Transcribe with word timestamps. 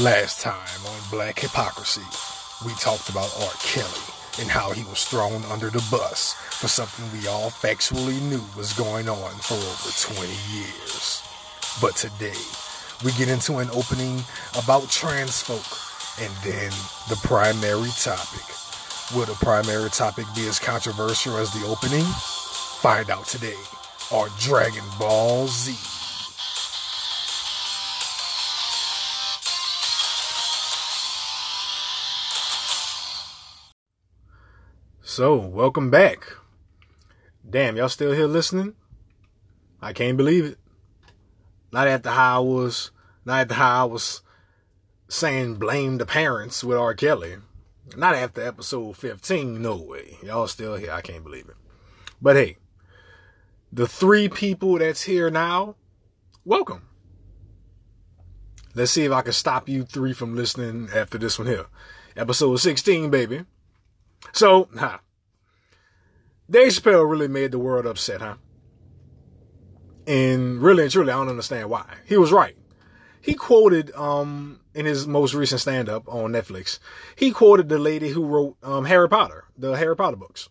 Last 0.00 0.40
time 0.40 0.86
on 0.86 1.00
Black 1.10 1.38
Hypocrisy, 1.38 2.00
we 2.64 2.72
talked 2.80 3.10
about 3.10 3.30
R. 3.42 3.52
Kelly 3.60 4.00
and 4.40 4.48
how 4.50 4.70
he 4.70 4.84
was 4.84 5.04
thrown 5.04 5.44
under 5.44 5.68
the 5.68 5.84
bus 5.90 6.32
for 6.32 6.66
something 6.66 7.04
we 7.12 7.28
all 7.28 7.50
factually 7.50 8.18
knew 8.22 8.40
was 8.56 8.72
going 8.72 9.06
on 9.10 9.32
for 9.40 9.52
over 9.52 10.16
20 10.16 10.32
years. 10.50 11.22
But 11.78 11.94
today, 11.96 12.40
we 13.04 13.12
get 13.12 13.28
into 13.28 13.58
an 13.58 13.68
opening 13.68 14.24
about 14.56 14.88
trans 14.88 15.42
folk 15.42 15.60
and 16.24 16.32
then 16.42 16.70
the 17.10 17.20
primary 17.22 17.90
topic. 18.00 18.48
Will 19.14 19.26
the 19.26 19.36
primary 19.44 19.90
topic 19.90 20.24
be 20.34 20.48
as 20.48 20.58
controversial 20.58 21.36
as 21.36 21.52
the 21.52 21.66
opening? 21.66 22.06
Find 22.80 23.10
out 23.10 23.26
today 23.26 23.60
on 24.10 24.30
Dragon 24.38 24.84
Ball 24.98 25.48
Z. 25.48 26.01
So, 35.14 35.36
welcome 35.36 35.90
back. 35.90 36.24
Damn, 37.46 37.76
y'all 37.76 37.90
still 37.90 38.12
here 38.12 38.26
listening? 38.26 38.76
I 39.82 39.92
can't 39.92 40.16
believe 40.16 40.46
it. 40.46 40.58
Not 41.70 41.86
after 41.86 42.08
how 42.08 42.36
I 42.36 42.42
was, 42.42 42.92
not 43.26 43.40
after 43.40 43.52
how 43.52 43.82
I 43.82 43.84
was 43.84 44.22
saying 45.10 45.56
blame 45.56 45.98
the 45.98 46.06
parents 46.06 46.64
with 46.64 46.78
R. 46.78 46.94
Kelly. 46.94 47.36
Not 47.94 48.14
after 48.14 48.40
episode 48.40 48.96
15, 48.96 49.60
no 49.60 49.76
way. 49.76 50.16
Y'all 50.22 50.46
still 50.46 50.76
here. 50.76 50.92
I 50.92 51.02
can't 51.02 51.24
believe 51.24 51.46
it. 51.50 51.56
But 52.22 52.36
hey, 52.36 52.56
the 53.70 53.86
three 53.86 54.30
people 54.30 54.78
that's 54.78 55.02
here 55.02 55.30
now, 55.30 55.76
welcome. 56.42 56.88
Let's 58.74 58.92
see 58.92 59.04
if 59.04 59.12
I 59.12 59.20
can 59.20 59.34
stop 59.34 59.68
you 59.68 59.84
three 59.84 60.14
from 60.14 60.34
listening 60.34 60.88
after 60.94 61.18
this 61.18 61.38
one 61.38 61.48
here. 61.48 61.66
Episode 62.16 62.56
16, 62.56 63.10
baby. 63.10 63.44
So, 64.32 64.68
huh. 64.76 64.98
Dave 66.52 66.68
Chappelle 66.68 67.10
really 67.10 67.28
made 67.28 67.50
the 67.50 67.58
world 67.58 67.86
upset, 67.86 68.20
huh? 68.20 68.34
And 70.06 70.60
really 70.60 70.82
and 70.82 70.92
truly, 70.92 71.10
I 71.10 71.16
don't 71.16 71.30
understand 71.30 71.70
why. 71.70 71.86
He 72.04 72.18
was 72.18 72.30
right. 72.30 72.54
He 73.22 73.32
quoted, 73.32 73.90
um, 73.94 74.60
in 74.74 74.84
his 74.84 75.06
most 75.06 75.32
recent 75.32 75.62
stand 75.62 75.88
up 75.88 76.06
on 76.06 76.32
Netflix, 76.32 76.78
he 77.16 77.30
quoted 77.30 77.70
the 77.70 77.78
lady 77.78 78.10
who 78.10 78.26
wrote, 78.26 78.56
um, 78.62 78.84
Harry 78.84 79.08
Potter, 79.08 79.44
the 79.56 79.78
Harry 79.78 79.96
Potter 79.96 80.18
books. 80.18 80.50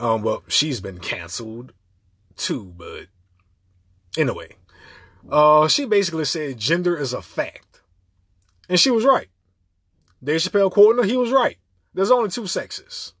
Um, 0.00 0.22
well, 0.22 0.42
she's 0.48 0.80
been 0.80 0.98
canceled 0.98 1.72
too, 2.34 2.74
but 2.76 3.06
anyway, 4.18 4.56
uh, 5.30 5.68
she 5.68 5.84
basically 5.84 6.24
said 6.24 6.58
gender 6.58 6.96
is 6.96 7.12
a 7.12 7.22
fact. 7.22 7.82
And 8.68 8.80
she 8.80 8.90
was 8.90 9.04
right. 9.04 9.28
Dave 10.22 10.40
Chappelle 10.40 10.72
quoting 10.72 11.04
her, 11.04 11.08
he 11.08 11.16
was 11.16 11.30
right. 11.30 11.58
There's 11.92 12.10
only 12.10 12.30
two 12.30 12.48
sexes. 12.48 13.12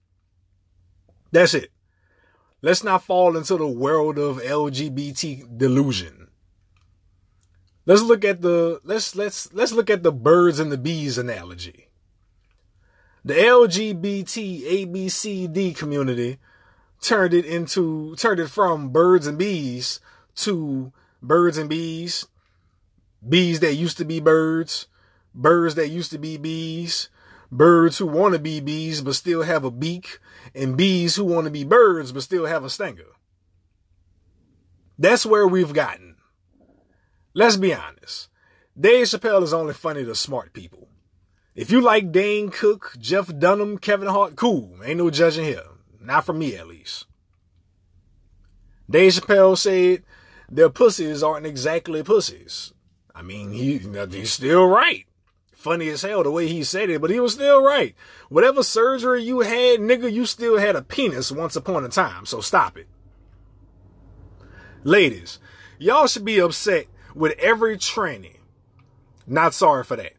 That's 1.34 1.52
it. 1.52 1.72
Let's 2.62 2.84
not 2.84 3.02
fall 3.02 3.36
into 3.36 3.56
the 3.56 3.66
world 3.66 4.18
of 4.20 4.36
LGBT 4.36 5.58
delusion. 5.58 6.28
Let's 7.86 8.02
look 8.02 8.24
at 8.24 8.40
the 8.40 8.80
let's 8.84 9.16
let's 9.16 9.52
let's 9.52 9.72
look 9.72 9.90
at 9.90 10.04
the 10.04 10.12
birds 10.12 10.60
and 10.60 10.70
the 10.70 10.78
bees 10.78 11.18
analogy. 11.18 11.88
The 13.24 13.34
LGBT 13.34 14.86
ABCD 14.86 15.76
community 15.76 16.38
turned 17.00 17.34
it 17.34 17.44
into 17.44 18.14
turned 18.14 18.38
it 18.38 18.48
from 18.48 18.90
birds 18.90 19.26
and 19.26 19.36
bees 19.36 19.98
to 20.36 20.92
birds 21.20 21.58
and 21.58 21.68
bees, 21.68 22.28
bees 23.28 23.58
that 23.58 23.74
used 23.74 23.98
to 23.98 24.04
be 24.04 24.20
birds, 24.20 24.86
birds 25.34 25.74
that 25.74 25.88
used 25.88 26.12
to 26.12 26.18
be 26.18 26.36
bees, 26.36 27.08
birds 27.56 27.98
who 27.98 28.06
want 28.06 28.34
to 28.34 28.38
be 28.38 28.60
bees 28.60 29.00
but 29.00 29.14
still 29.14 29.42
have 29.42 29.64
a 29.64 29.70
beak, 29.70 30.18
and 30.54 30.76
bees 30.76 31.16
who 31.16 31.24
want 31.24 31.44
to 31.46 31.50
be 31.50 31.64
birds 31.64 32.12
but 32.12 32.22
still 32.22 32.46
have 32.46 32.64
a 32.64 32.70
stinger. 32.70 33.12
That's 34.98 35.24
where 35.24 35.46
we've 35.46 35.72
gotten. 35.72 36.16
Let's 37.32 37.56
be 37.56 37.74
honest. 37.74 38.28
Dave 38.78 39.06
Chappelle 39.06 39.42
is 39.42 39.52
only 39.52 39.74
funny 39.74 40.04
to 40.04 40.14
smart 40.14 40.52
people. 40.52 40.88
If 41.54 41.70
you 41.70 41.80
like 41.80 42.12
Dane 42.12 42.50
Cook, 42.50 42.96
Jeff 42.98 43.36
Dunham, 43.38 43.78
Kevin 43.78 44.08
Hart, 44.08 44.34
cool. 44.34 44.76
Ain't 44.84 44.98
no 44.98 45.10
judging 45.10 45.44
here. 45.44 45.62
Not 46.00 46.26
for 46.26 46.32
me, 46.32 46.56
at 46.56 46.66
least. 46.66 47.06
Dave 48.90 49.12
Chappelle 49.12 49.56
said 49.56 50.02
their 50.50 50.68
pussies 50.68 51.22
aren't 51.22 51.46
exactly 51.46 52.02
pussies. 52.02 52.72
I 53.14 53.22
mean, 53.22 53.52
he, 53.52 53.78
he's 53.78 54.32
still 54.32 54.66
right 54.66 55.06
funny 55.64 55.88
as 55.88 56.02
hell 56.02 56.22
the 56.22 56.30
way 56.30 56.46
he 56.46 56.62
said 56.62 56.90
it, 56.90 57.00
but 57.00 57.08
he 57.08 57.18
was 57.18 57.32
still 57.32 57.64
right. 57.64 57.94
Whatever 58.28 58.62
surgery 58.62 59.22
you 59.22 59.40
had, 59.40 59.80
nigga, 59.80 60.12
you 60.12 60.26
still 60.26 60.58
had 60.58 60.76
a 60.76 60.82
penis 60.82 61.32
once 61.32 61.56
upon 61.56 61.86
a 61.86 61.88
time, 61.88 62.26
so 62.26 62.42
stop 62.42 62.76
it. 62.76 62.86
Ladies, 64.82 65.38
y'all 65.78 66.06
should 66.06 66.26
be 66.26 66.38
upset 66.38 66.86
with 67.14 67.32
every 67.38 67.78
tranny. 67.78 68.36
Not 69.26 69.54
sorry 69.54 69.84
for 69.84 69.96
that. 69.96 70.12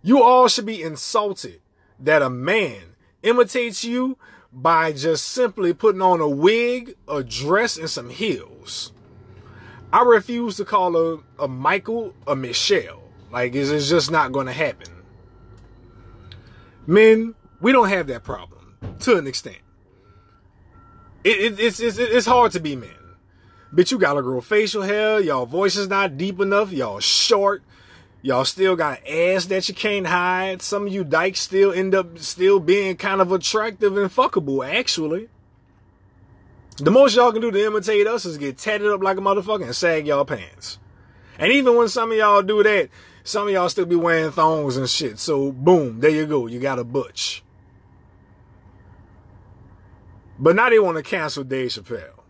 You 0.00 0.22
all 0.22 0.48
should 0.48 0.64
be 0.64 0.82
insulted 0.82 1.60
that 2.00 2.22
a 2.22 2.30
man 2.30 2.96
imitates 3.22 3.84
you 3.84 4.16
by 4.50 4.92
just 4.92 5.26
simply 5.26 5.74
putting 5.74 6.00
on 6.00 6.22
a 6.22 6.28
wig, 6.28 6.96
a 7.06 7.22
dress, 7.22 7.76
and 7.76 7.90
some 7.90 8.08
heels. 8.08 8.92
I 9.92 10.02
refuse 10.02 10.56
to 10.56 10.64
call 10.64 10.96
a, 10.96 11.18
a 11.38 11.46
Michael 11.46 12.14
a 12.26 12.34
Michelle. 12.34 13.05
Like, 13.36 13.54
it's, 13.54 13.90
just 13.90 14.10
not 14.10 14.32
going 14.32 14.46
to 14.46 14.52
happen. 14.54 14.88
Men, 16.86 17.34
we 17.60 17.70
don't 17.70 17.90
have 17.90 18.06
that 18.06 18.24
problem 18.24 18.78
to 19.00 19.18
an 19.18 19.26
extent. 19.26 19.58
It, 21.22 21.52
it, 21.52 21.60
it's, 21.60 21.78
it's, 21.78 21.98
it's 21.98 22.24
hard 22.24 22.52
to 22.52 22.60
be 22.60 22.74
men. 22.76 22.96
Bitch, 23.74 23.90
you 23.90 23.98
gotta 23.98 24.22
grow 24.22 24.40
facial 24.40 24.84
hair. 24.84 25.20
Y'all 25.20 25.44
voice 25.44 25.76
is 25.76 25.86
not 25.86 26.16
deep 26.16 26.40
enough. 26.40 26.72
Y'all 26.72 26.98
short. 26.98 27.62
Y'all 28.22 28.46
still 28.46 28.74
got 28.74 29.06
ass 29.06 29.44
that 29.44 29.68
you 29.68 29.74
can't 29.74 30.06
hide. 30.06 30.62
Some 30.62 30.86
of 30.86 30.92
you 30.94 31.04
dykes 31.04 31.40
still 31.40 31.74
end 31.74 31.94
up 31.94 32.18
still 32.18 32.58
being 32.58 32.96
kind 32.96 33.20
of 33.20 33.32
attractive 33.32 33.98
and 33.98 34.10
fuckable, 34.10 34.66
actually. 34.66 35.28
The 36.78 36.90
most 36.90 37.14
y'all 37.14 37.32
can 37.32 37.42
do 37.42 37.50
to 37.50 37.66
imitate 37.66 38.06
us 38.06 38.24
is 38.24 38.38
get 38.38 38.56
tatted 38.56 38.90
up 38.90 39.02
like 39.02 39.18
a 39.18 39.20
motherfucker 39.20 39.66
and 39.66 39.76
sag 39.76 40.06
y'all 40.06 40.24
pants. 40.24 40.78
And 41.38 41.52
even 41.52 41.76
when 41.76 41.88
some 41.88 42.12
of 42.12 42.18
y'all 42.18 42.42
do 42.42 42.62
that, 42.62 42.88
some 43.24 43.48
of 43.48 43.52
y'all 43.52 43.68
still 43.68 43.86
be 43.86 43.96
wearing 43.96 44.30
thongs 44.30 44.76
and 44.76 44.88
shit. 44.88 45.18
So 45.18 45.52
boom, 45.52 46.00
there 46.00 46.10
you 46.10 46.26
go. 46.26 46.46
You 46.46 46.60
got 46.60 46.78
a 46.78 46.84
butch. 46.84 47.42
But 50.38 50.56
now 50.56 50.70
they 50.70 50.78
want 50.78 50.96
to 50.96 51.02
cancel 51.02 51.44
Dave 51.44 51.70
Chappelle. 51.70 52.20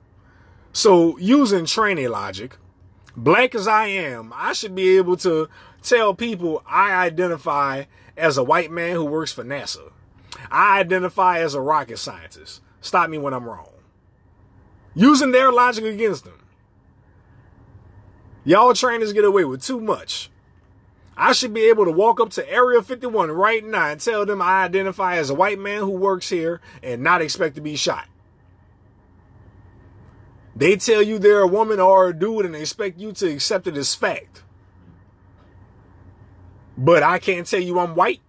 So 0.73 1.19
using 1.19 1.65
tranny 1.65 2.09
logic, 2.09 2.57
black 3.17 3.55
as 3.55 3.67
I 3.67 3.87
am, 3.87 4.33
I 4.35 4.53
should 4.53 4.75
be 4.75 4.97
able 4.97 5.17
to 5.19 5.49
tell 5.83 6.15
people 6.15 6.63
I 6.67 6.93
identify 6.93 7.85
as 8.17 8.37
a 8.37 8.45
white 8.45 8.71
man 8.71 8.95
who 8.95 9.05
works 9.05 9.33
for 9.33 9.45
NASA. 9.45 9.93
I 10.51 10.81
identify 10.81 11.41
as 11.41 11.55
a 11.55 11.61
rocket 11.61 11.99
scientist. 11.99 12.61
Stop 12.81 13.11
me 13.11 13.19
when 13.19 13.35
I'm 13.35 13.45
wrong. 13.45 13.73
Using 14.95 15.33
their 15.33 15.53
logic 15.53 15.85
against 15.85 16.25
them. 16.25 16.39
Y'all 18.47 18.73
trainers 18.75 19.13
get 19.13 19.25
away 19.25 19.45
with 19.45 19.61
too 19.61 19.81
much. 19.81 20.31
I 21.17 21.33
should 21.33 21.53
be 21.53 21.65
able 21.65 21.85
to 21.85 21.91
walk 21.91 22.21
up 22.21 22.31
to 22.31 22.49
Area 22.49 22.81
51 22.81 23.33
right 23.33 23.65
now 23.65 23.89
and 23.89 24.01
tell 24.01 24.25
them 24.25 24.41
I 24.41 24.63
identify 24.63 25.17
as 25.17 25.31
a 25.31 25.35
white 25.35 25.59
man 25.59 25.81
who 25.81 25.91
works 25.91 26.29
here 26.29 26.61
and 26.81 27.03
not 27.03 27.21
expect 27.21 27.57
to 27.57 27.61
be 27.61 27.75
shot. 27.75 28.07
They 30.55 30.77
tell 30.77 31.03
you 31.03 31.19
they're 31.19 31.41
a 31.41 31.49
woman 31.49 31.81
or 31.81 32.09
a 32.09 32.17
dude 32.17 32.45
and 32.45 32.55
they 32.55 32.61
expect 32.61 33.01
you 33.01 33.11
to 33.15 33.33
accept 33.33 33.67
it 33.67 33.77
as 33.77 33.97
fact. 33.97 34.45
But 36.79 37.03
I 37.03 37.19
can't 37.19 37.49
tell 37.49 37.61
you 37.61 37.81
I'm 37.81 37.97
white. 37.97 38.21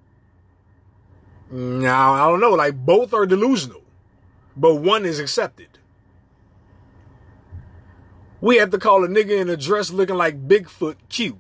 Now, 1.51 2.13
I 2.13 2.27
don't 2.31 2.41
know. 2.41 2.55
Like 2.55 2.83
both 2.83 3.13
are 3.13 3.27
delusional, 3.27 3.83
but 4.55 4.75
one 4.75 5.05
is 5.05 5.19
accepted. 5.19 5.76
We 8.39 8.57
have 8.57 8.71
to 8.71 8.77
call 8.77 9.03
a 9.03 9.07
nigga 9.07 9.39
in 9.41 9.49
a 9.49 9.57
dress 9.57 9.91
looking 9.91 10.15
like 10.15 10.47
Bigfoot 10.47 10.95
cute 11.09 11.39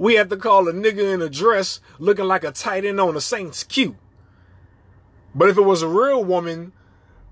we 0.00 0.14
have 0.14 0.30
to 0.30 0.36
call 0.38 0.66
a 0.66 0.72
nigga 0.72 1.12
in 1.12 1.20
a 1.20 1.28
dress 1.28 1.78
looking 1.98 2.24
like 2.24 2.42
a 2.42 2.50
tight 2.52 2.86
end 2.86 2.98
on 2.98 3.12
the 3.12 3.20
Saints 3.20 3.62
cute. 3.62 3.96
But 5.34 5.50
if 5.50 5.58
it 5.58 5.64
was 5.64 5.82
a 5.82 5.88
real 5.88 6.24
woman 6.24 6.72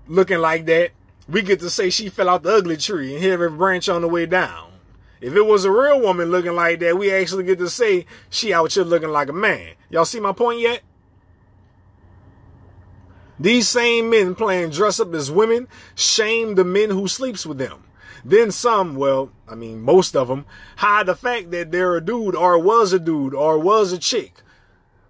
looking 0.07 0.37
like 0.37 0.67
that, 0.67 0.91
we 1.27 1.41
get 1.41 1.61
to 1.61 1.71
say 1.71 1.89
she 1.89 2.09
fell 2.09 2.29
out 2.29 2.43
the 2.43 2.53
ugly 2.53 2.77
tree 2.77 3.15
and 3.15 3.23
hit 3.23 3.31
every 3.31 3.49
branch 3.49 3.89
on 3.89 4.03
the 4.03 4.07
way 4.07 4.27
down. 4.27 4.69
If 5.19 5.33
it 5.33 5.47
was 5.47 5.65
a 5.65 5.71
real 5.71 5.99
woman 5.99 6.29
looking 6.29 6.53
like 6.53 6.79
that, 6.81 6.95
we 6.95 7.11
actually 7.11 7.43
get 7.43 7.57
to 7.57 7.71
say 7.71 8.05
she 8.29 8.53
out 8.53 8.71
here 8.71 8.83
looking 8.83 9.09
like 9.09 9.29
a 9.29 9.33
man. 9.33 9.73
Y'all 9.89 10.05
see 10.05 10.19
my 10.19 10.31
point 10.31 10.59
yet? 10.59 10.81
These 13.39 13.67
same 13.67 14.11
men 14.11 14.35
playing 14.35 14.69
dress 14.69 14.99
up 14.99 15.11
as 15.15 15.31
women 15.31 15.67
shame 15.95 16.53
the 16.53 16.63
men 16.63 16.91
who 16.91 17.07
sleeps 17.07 17.47
with 17.47 17.57
them. 17.57 17.83
Then 18.23 18.51
some, 18.51 18.95
well, 18.95 19.31
I 19.47 19.55
mean, 19.55 19.81
most 19.81 20.15
of 20.15 20.27
them 20.27 20.45
hide 20.77 21.05
the 21.05 21.15
fact 21.15 21.51
that 21.51 21.71
they're 21.71 21.95
a 21.95 22.05
dude 22.05 22.35
or 22.35 22.59
was 22.59 22.93
a 22.93 22.99
dude 22.99 23.33
or 23.33 23.57
was 23.59 23.91
a 23.91 23.97
chick 23.97 24.41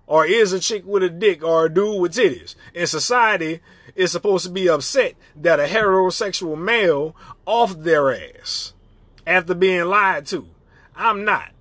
or 0.07 0.25
is 0.25 0.53
a 0.53 0.59
chick 0.59 0.83
with 0.85 1.03
a 1.03 1.09
dick 1.09 1.43
or 1.43 1.65
a 1.65 1.73
dude 1.73 2.01
with 2.01 2.13
titties. 2.13 2.55
And 2.73 2.87
society 2.87 3.61
is 3.95 4.11
supposed 4.11 4.45
to 4.45 4.51
be 4.51 4.69
upset 4.69 5.15
that 5.35 5.59
a 5.59 5.63
heterosexual 5.63 6.57
male 6.57 7.15
off 7.45 7.77
their 7.77 8.11
ass 8.11 8.73
after 9.27 9.53
being 9.53 9.85
lied 9.85 10.25
to. 10.27 10.47
I'm 10.95 11.23
not. 11.23 11.51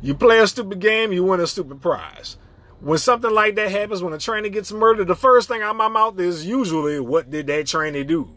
You 0.00 0.14
play 0.14 0.38
a 0.38 0.46
stupid 0.46 0.80
game, 0.80 1.12
you 1.12 1.24
win 1.24 1.40
a 1.40 1.46
stupid 1.46 1.80
prize. 1.80 2.36
When 2.80 2.98
something 2.98 3.32
like 3.32 3.56
that 3.56 3.70
happens, 3.70 4.02
when 4.02 4.12
a 4.12 4.18
trainee 4.18 4.50
gets 4.50 4.70
murdered, 4.70 5.08
the 5.08 5.16
first 5.16 5.48
thing 5.48 5.62
out 5.62 5.70
of 5.72 5.76
my 5.76 5.88
mouth 5.88 6.18
is 6.20 6.46
usually, 6.46 7.00
what 7.00 7.30
did 7.30 7.48
that 7.48 7.66
trainee 7.66 8.04
do? 8.04 8.30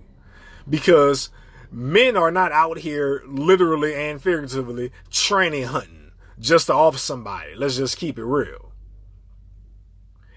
Because 0.67 1.29
men 1.71 2.17
are 2.17 2.31
not 2.31 2.51
out 2.51 2.79
here 2.79 3.23
literally 3.25 3.95
and 3.95 4.21
figuratively 4.21 4.91
training 5.09 5.63
hunting 5.63 6.11
just 6.39 6.67
to 6.67 6.73
off 6.73 6.97
somebody. 6.97 7.55
Let's 7.55 7.77
just 7.77 7.97
keep 7.97 8.17
it 8.17 8.25
real. 8.25 8.71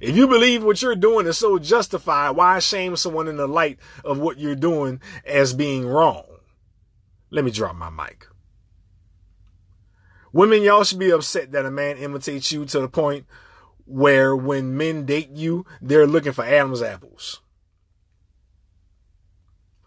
If 0.01 0.17
you 0.17 0.29
believe 0.29 0.63
what 0.63 0.83
you're 0.83 0.97
doing 0.97 1.27
is 1.27 1.39
so 1.39 1.59
justified, 1.59 2.31
why 2.31 2.59
shame 2.59 2.97
someone 2.97 3.27
in 3.27 3.37
the 3.37 3.47
light 3.47 3.79
of 4.05 4.19
what 4.19 4.39
you're 4.39 4.55
doing 4.55 5.01
as 5.25 5.55
being 5.55 5.87
wrong? 5.87 6.25
Let 7.31 7.45
me 7.45 7.51
drop 7.51 7.75
my 7.75 7.91
mic. 7.91 8.27
Women, 10.33 10.63
y'all 10.63 10.85
should 10.85 10.99
be 10.99 11.11
upset 11.11 11.53
that 11.53 11.65
a 11.65 11.71
man 11.71 11.97
imitates 11.97 12.53
you 12.53 12.65
to 12.67 12.81
the 12.81 12.89
point 12.89 13.25
where 13.87 14.37
when 14.37 14.77
men 14.77 15.07
date 15.07 15.31
you, 15.31 15.65
they're 15.81 16.07
looking 16.07 16.33
for 16.33 16.45
Adam's 16.45 16.83
apples. 16.83 17.41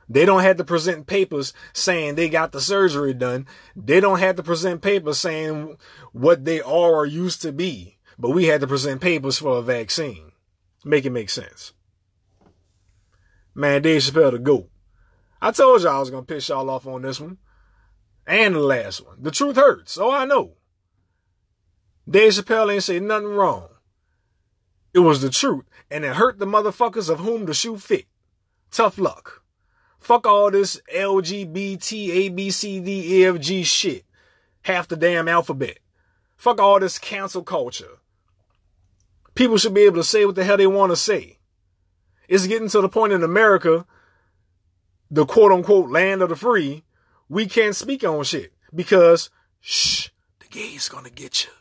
They 0.10 0.26
don't 0.26 0.44
have 0.44 0.58
to 0.58 0.64
present 0.64 1.06
papers 1.06 1.54
saying 1.74 2.16
they 2.16 2.30
got 2.30 2.52
the 2.52 2.62
surgery 2.62 3.14
done. 3.14 3.46
They 3.76 4.00
don't 4.00 4.20
have 4.20 4.38
to 4.38 4.44
present 4.44 4.82
papers 4.82 5.18
saying 5.18 5.78
what 6.14 6.46
they 6.46 6.62
are 6.62 6.96
or 6.96 7.06
used 7.06 7.42
to 7.42 7.52
be. 7.52 7.98
But 8.18 8.32
we 8.32 8.46
had 8.46 8.62
to 8.62 8.68
present 8.68 9.02
papers 9.02 9.38
for 9.38 9.58
a 9.58 9.62
vaccine. 9.62 10.32
Make 10.86 11.06
it 11.06 11.12
make 11.12 11.30
sense. 11.30 11.74
Man, 13.54 13.82
Dave 13.82 14.02
Chappelle 14.02 14.32
the 14.32 14.40
GOAT. 14.40 14.70
I 15.42 15.52
told 15.52 15.82
y'all 15.82 15.98
I 15.98 16.00
was 16.00 16.10
to 16.10 16.22
piss 16.22 16.50
y'all 16.50 16.70
off 16.70 16.88
on 16.88 17.02
this 17.02 17.20
one. 17.20 17.38
And 18.26 18.56
the 18.56 18.60
last 18.60 19.06
one. 19.06 19.22
The 19.22 19.32
truth 19.32 19.56
hurts. 19.56 19.98
Oh, 19.98 20.12
I 20.12 20.26
know. 20.26 20.54
Dave 22.10 22.34
Chappelle 22.34 22.74
ain't 22.74 22.84
say 22.84 23.00
nothing 23.00 23.30
wrong. 23.30 23.68
It 24.94 25.00
was 25.00 25.22
the 25.22 25.30
truth. 25.30 25.66
And 25.92 26.06
it 26.06 26.16
hurt 26.16 26.40
the 26.40 26.46
motherfuckers 26.46 27.10
of 27.10 27.20
whom 27.20 27.46
the 27.46 27.54
shoe 27.54 27.78
fit. 27.78 28.06
Tough 28.72 28.98
luck. 28.98 29.44
Fuck 30.08 30.26
all 30.26 30.50
this 30.52 30.80
LGBT, 30.96 32.10
A, 32.12 32.30
B, 32.30 32.50
C, 32.50 32.80
D, 32.80 33.20
E, 33.20 33.26
F, 33.26 33.42
G 33.42 33.64
shit. 33.64 34.06
Half 34.62 34.88
the 34.88 34.96
damn 34.96 35.28
alphabet. 35.28 35.80
Fuck 36.38 36.62
all 36.62 36.80
this 36.80 36.98
cancel 36.98 37.44
culture. 37.44 38.00
People 39.36 39.58
should 39.58 39.74
be 39.74 39.82
able 39.82 39.98
to 39.98 40.06
say 40.06 40.26
what 40.26 40.36
the 40.36 40.46
hell 40.46 40.56
they 40.56 40.66
want 40.66 40.94
to 40.94 40.96
say. 40.96 41.40
It's 42.30 42.48
getting 42.48 42.70
to 42.70 42.80
the 42.80 42.88
point 42.88 43.12
in 43.12 43.22
America, 43.22 43.86
the 45.12 45.26
quote 45.26 45.52
unquote 45.52 45.90
land 45.90 46.22
of 46.22 46.30
the 46.30 46.38
free, 46.38 46.86
we 47.28 47.46
can't 47.46 47.76
speak 47.76 48.02
on 48.06 48.24
shit 48.24 48.54
because, 48.74 49.30
shh, 49.60 50.08
the 50.40 50.48
gay's 50.48 50.88
gonna 50.88 51.10
get 51.10 51.44
you. 51.44 51.52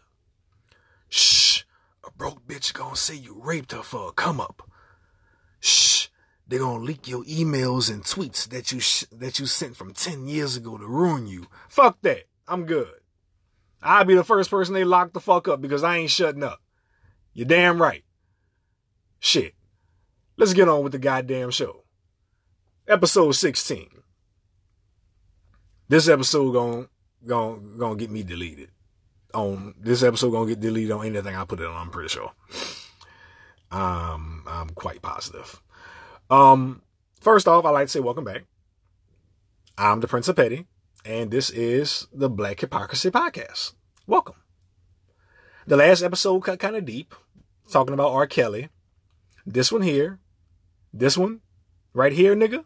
Shh, 1.09 1.65
a 2.05 2.13
broke 2.13 2.47
bitch 2.47 2.73
gonna 2.73 2.95
say 2.95 3.17
you 3.17 3.41
raped 3.43 3.73
her 3.73 3.83
for 3.83 4.11
a 4.11 4.13
come 4.13 4.41
up. 4.41 4.71
They're 6.49 6.61
gonna 6.61 6.85
leak 6.85 7.09
your 7.09 7.25
emails 7.25 7.93
and 7.93 8.05
tweets 8.05 8.49
that 8.49 8.71
you 8.71 8.79
sh- 8.81 9.05
that 9.11 9.39
you 9.39 9.47
sent 9.47 9.77
from 9.77 9.93
10 9.93 10.29
years 10.29 10.57
ago 10.57 10.79
to 10.79 10.87
ruin 10.87 11.27
you. 11.27 11.47
Fuck 11.69 12.01
that. 12.03 12.25
I'm 12.47 12.67
good. 12.67 12.89
I'll 13.83 14.05
be 14.05 14.15
the 14.15 14.25
first 14.25 14.51
person 14.51 14.75
they 14.75 14.85
lock 14.85 15.13
the 15.13 15.21
fuck 15.21 15.49
up 15.49 15.61
because 15.61 15.83
I 15.83 15.97
ain't 15.97 16.11
shutting 16.11 16.45
up. 16.45 16.61
You're 17.33 17.47
damn 17.47 17.83
right. 17.83 18.05
Shit. 19.19 19.55
Let's 20.37 20.55
get 20.55 20.69
on 20.69 20.83
with 20.83 20.93
the 20.93 20.99
goddamn 20.99 21.51
show. 21.51 21.85
Episode 22.87 23.33
16. 23.33 23.89
This 25.89 26.09
episode 26.09 26.53
gonna 26.53 26.89
gonna 27.27 27.95
to 27.95 27.97
get 27.97 28.11
me 28.11 28.23
deleted. 28.23 28.71
On 29.35 29.75
this 29.79 30.03
episode 30.03 30.31
to 30.31 30.47
get 30.47 30.61
deleted 30.61 30.93
on 30.93 31.07
anything 31.07 31.35
I 31.35 31.45
put 31.45 31.61
it 31.61 31.67
on, 31.67 31.77
I'm 31.77 31.91
pretty 31.91 32.09
sure. 32.09 32.33
Um 33.71 34.45
I'm 34.47 34.71
quite 34.71 35.03
positive. 35.03 35.61
Um, 36.29 36.83
first 37.21 37.47
off, 37.47 37.65
I'd 37.65 37.71
like 37.71 37.87
to 37.87 37.93
say 37.93 38.01
welcome 38.01 38.25
back. 38.25 38.45
I'm 39.79 40.01
the 40.01 40.09
Prince 40.09 40.29
of 40.29 40.37
Petty, 40.37 40.67
and 41.05 41.31
this 41.31 41.51
is 41.51 42.09
the 42.13 42.29
Black 42.29 42.61
Hypocrisy 42.61 43.11
Podcast. 43.11 43.75
Welcome. 44.07 44.37
The 45.67 45.77
last 45.77 46.03
episode 46.03 46.41
cut 46.41 46.59
kind 46.59 46.75
of 46.75 46.85
deep, 46.85 47.15
talking 47.71 47.95
about 47.95 48.13
R. 48.13 48.27
Kelly. 48.27 48.71
This 49.45 49.71
one 49.71 49.83
here, 49.83 50.19
this 50.93 51.17
one 51.17 51.43
right 51.93 52.13
here, 52.13 52.35
nigga. 52.35 52.65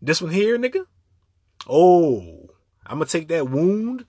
This 0.00 0.22
one 0.22 0.32
here, 0.32 0.58
nigga. 0.58 0.86
Oh, 1.68 2.48
I'm 2.86 2.98
gonna 2.98 3.06
take 3.06 3.28
that 3.28 3.50
wound 3.50 4.06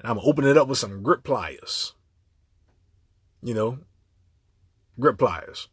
and 0.00 0.08
I'm 0.08 0.16
gonna 0.16 0.26
open 0.26 0.44
it 0.44 0.56
up 0.56 0.66
with 0.66 0.78
some 0.78 1.02
grip 1.02 1.22
pliers. 1.22 1.94
You 3.42 3.54
know, 3.54 3.78
grip 4.98 5.18
pliers. 5.18 5.68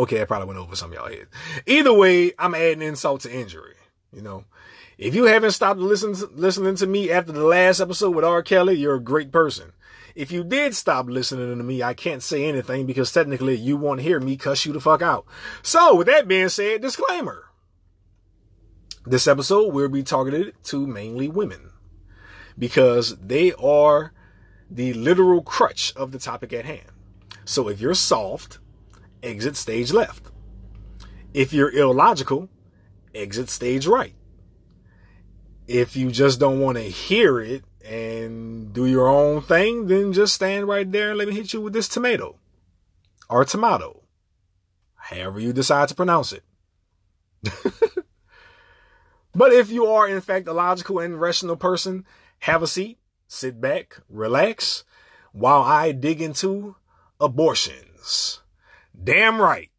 Okay, 0.00 0.22
I 0.22 0.24
probably 0.24 0.46
went 0.46 0.58
over 0.58 0.74
some 0.74 0.94
y'all 0.94 1.08
head. 1.08 1.26
Either 1.66 1.92
way, 1.92 2.32
I'm 2.38 2.54
adding 2.54 2.80
insult 2.80 3.20
to 3.20 3.30
injury. 3.30 3.74
You 4.10 4.22
know, 4.22 4.46
if 4.96 5.14
you 5.14 5.24
haven't 5.24 5.50
stopped 5.50 5.78
listening 5.78 6.16
to, 6.16 6.26
listening 6.32 6.76
to 6.76 6.86
me 6.86 7.10
after 7.10 7.32
the 7.32 7.44
last 7.44 7.80
episode 7.80 8.14
with 8.14 8.24
R. 8.24 8.42
Kelly, 8.42 8.78
you're 8.78 8.94
a 8.94 9.00
great 9.00 9.30
person. 9.30 9.72
If 10.14 10.32
you 10.32 10.42
did 10.42 10.74
stop 10.74 11.06
listening 11.10 11.54
to 11.54 11.62
me, 11.62 11.82
I 11.82 11.92
can't 11.92 12.22
say 12.22 12.46
anything 12.46 12.86
because 12.86 13.12
technically 13.12 13.56
you 13.56 13.76
won't 13.76 14.00
hear 14.00 14.18
me 14.20 14.38
cuss 14.38 14.64
you 14.64 14.72
the 14.72 14.80
fuck 14.80 15.02
out. 15.02 15.26
So 15.62 15.94
with 15.94 16.06
that 16.06 16.26
being 16.26 16.48
said, 16.48 16.80
disclaimer. 16.80 17.50
This 19.04 19.28
episode 19.28 19.74
will 19.74 19.90
be 19.90 20.02
targeted 20.02 20.54
to 20.64 20.86
mainly 20.86 21.28
women 21.28 21.72
because 22.58 23.18
they 23.18 23.52
are 23.52 24.14
the 24.70 24.94
literal 24.94 25.42
crutch 25.42 25.92
of 25.94 26.10
the 26.10 26.18
topic 26.18 26.54
at 26.54 26.64
hand. 26.64 26.88
So 27.44 27.68
if 27.68 27.82
you're 27.82 27.92
soft, 27.92 28.60
exit 29.22 29.56
stage 29.56 29.92
left. 29.92 30.30
If 31.32 31.52
you're 31.52 31.70
illogical, 31.70 32.48
exit 33.14 33.48
stage 33.48 33.86
right. 33.86 34.14
If 35.66 35.96
you 35.96 36.10
just 36.10 36.40
don't 36.40 36.60
want 36.60 36.78
to 36.78 36.84
hear 36.84 37.40
it 37.40 37.64
and 37.84 38.72
do 38.72 38.86
your 38.86 39.08
own 39.08 39.40
thing, 39.40 39.86
then 39.86 40.12
just 40.12 40.34
stand 40.34 40.66
right 40.66 40.90
there 40.90 41.10
and 41.10 41.18
let 41.18 41.28
me 41.28 41.34
hit 41.34 41.52
you 41.52 41.60
with 41.60 41.72
this 41.72 41.88
tomato 41.88 42.36
or 43.28 43.44
tomato, 43.44 44.02
however 44.96 45.38
you 45.38 45.52
decide 45.52 45.88
to 45.88 45.94
pronounce 45.94 46.32
it. 46.32 46.42
but 49.34 49.52
if 49.52 49.70
you 49.70 49.86
are, 49.86 50.08
in 50.08 50.20
fact, 50.20 50.48
a 50.48 50.52
logical 50.52 50.98
and 50.98 51.20
rational 51.20 51.56
person, 51.56 52.04
have 52.40 52.62
a 52.62 52.66
seat, 52.66 52.98
sit 53.28 53.60
back, 53.60 53.98
relax, 54.08 54.84
while 55.32 55.62
I 55.62 55.92
dig 55.92 56.20
into 56.20 56.74
abortions. 57.20 58.39
Damn 59.02 59.40
right. 59.40 59.70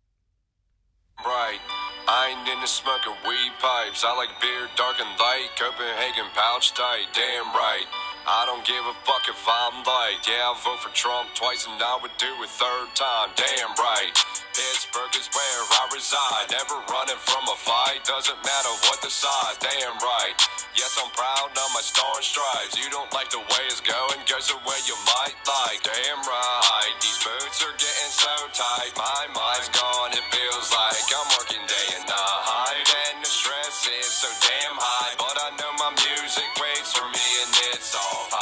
Right. 1.22 1.62
I 2.10 2.34
ain't 2.34 2.50
into 2.50 2.66
smoking 2.66 3.14
weed 3.30 3.54
pipes. 3.62 4.02
I 4.02 4.18
like 4.18 4.34
beer 4.42 4.66
dark 4.76 4.98
and 4.98 5.14
light, 5.22 5.54
Copenhagen 5.54 6.26
pouch 6.34 6.74
tight. 6.74 7.06
Damn 7.14 7.54
right. 7.54 7.86
I 8.26 8.50
don't 8.50 8.66
give 8.66 8.82
a 8.82 8.96
fuck 9.06 9.30
if 9.30 9.38
I'm 9.46 9.86
light. 9.86 10.26
Yeah, 10.26 10.50
I'll 10.50 10.58
vote 10.58 10.82
for 10.82 10.90
Trump 10.98 11.30
twice 11.38 11.70
and 11.70 11.78
I 11.78 12.02
would 12.02 12.14
do 12.18 12.30
it 12.42 12.50
third 12.50 12.90
time. 12.98 13.30
Damn 13.38 13.78
right. 13.78 14.14
Pittsburgh 14.62 15.10
is 15.18 15.26
where 15.34 15.62
I 15.74 15.90
reside. 15.90 16.54
Never 16.54 16.78
running 16.86 17.18
from 17.26 17.42
a 17.50 17.58
fight. 17.58 18.06
Doesn't 18.06 18.38
matter 18.46 18.74
what 18.86 19.02
the 19.02 19.10
side. 19.10 19.58
Damn 19.58 19.98
right. 19.98 20.38
Yes, 20.78 20.94
I'm 21.02 21.10
proud 21.18 21.50
of 21.50 21.70
my 21.74 21.82
star 21.82 22.14
and 22.14 22.22
stripes. 22.22 22.78
You 22.78 22.86
don't 22.94 23.10
like 23.10 23.34
the 23.34 23.42
way 23.42 23.64
it's 23.74 23.82
going, 23.82 24.22
goes 24.30 24.54
the 24.54 24.62
way 24.62 24.78
you 24.86 24.94
might 25.18 25.34
like. 25.50 25.82
Damn 25.82 26.22
right. 26.30 26.94
These 27.02 27.18
boots 27.26 27.58
are 27.66 27.74
getting 27.74 28.14
so 28.14 28.34
tight. 28.54 28.94
My 29.02 29.34
mind's 29.34 29.74
gone. 29.74 30.14
It 30.14 30.26
feels 30.30 30.70
like 30.70 31.10
I'm 31.10 31.30
working 31.42 31.66
day 31.66 31.88
and 31.98 32.06
night. 32.06 32.86
And 32.86 33.18
the 33.26 33.32
stress 33.34 33.90
is 33.90 34.14
so 34.14 34.30
damn 34.46 34.78
high. 34.78 35.18
But 35.18 35.42
I 35.42 35.50
know 35.58 35.74
my 35.82 35.90
music 36.06 36.50
waits 36.62 36.94
for 36.94 37.10
me 37.10 37.28
and 37.50 37.52
it's 37.74 37.98
all 37.98 38.30
high. 38.30 38.41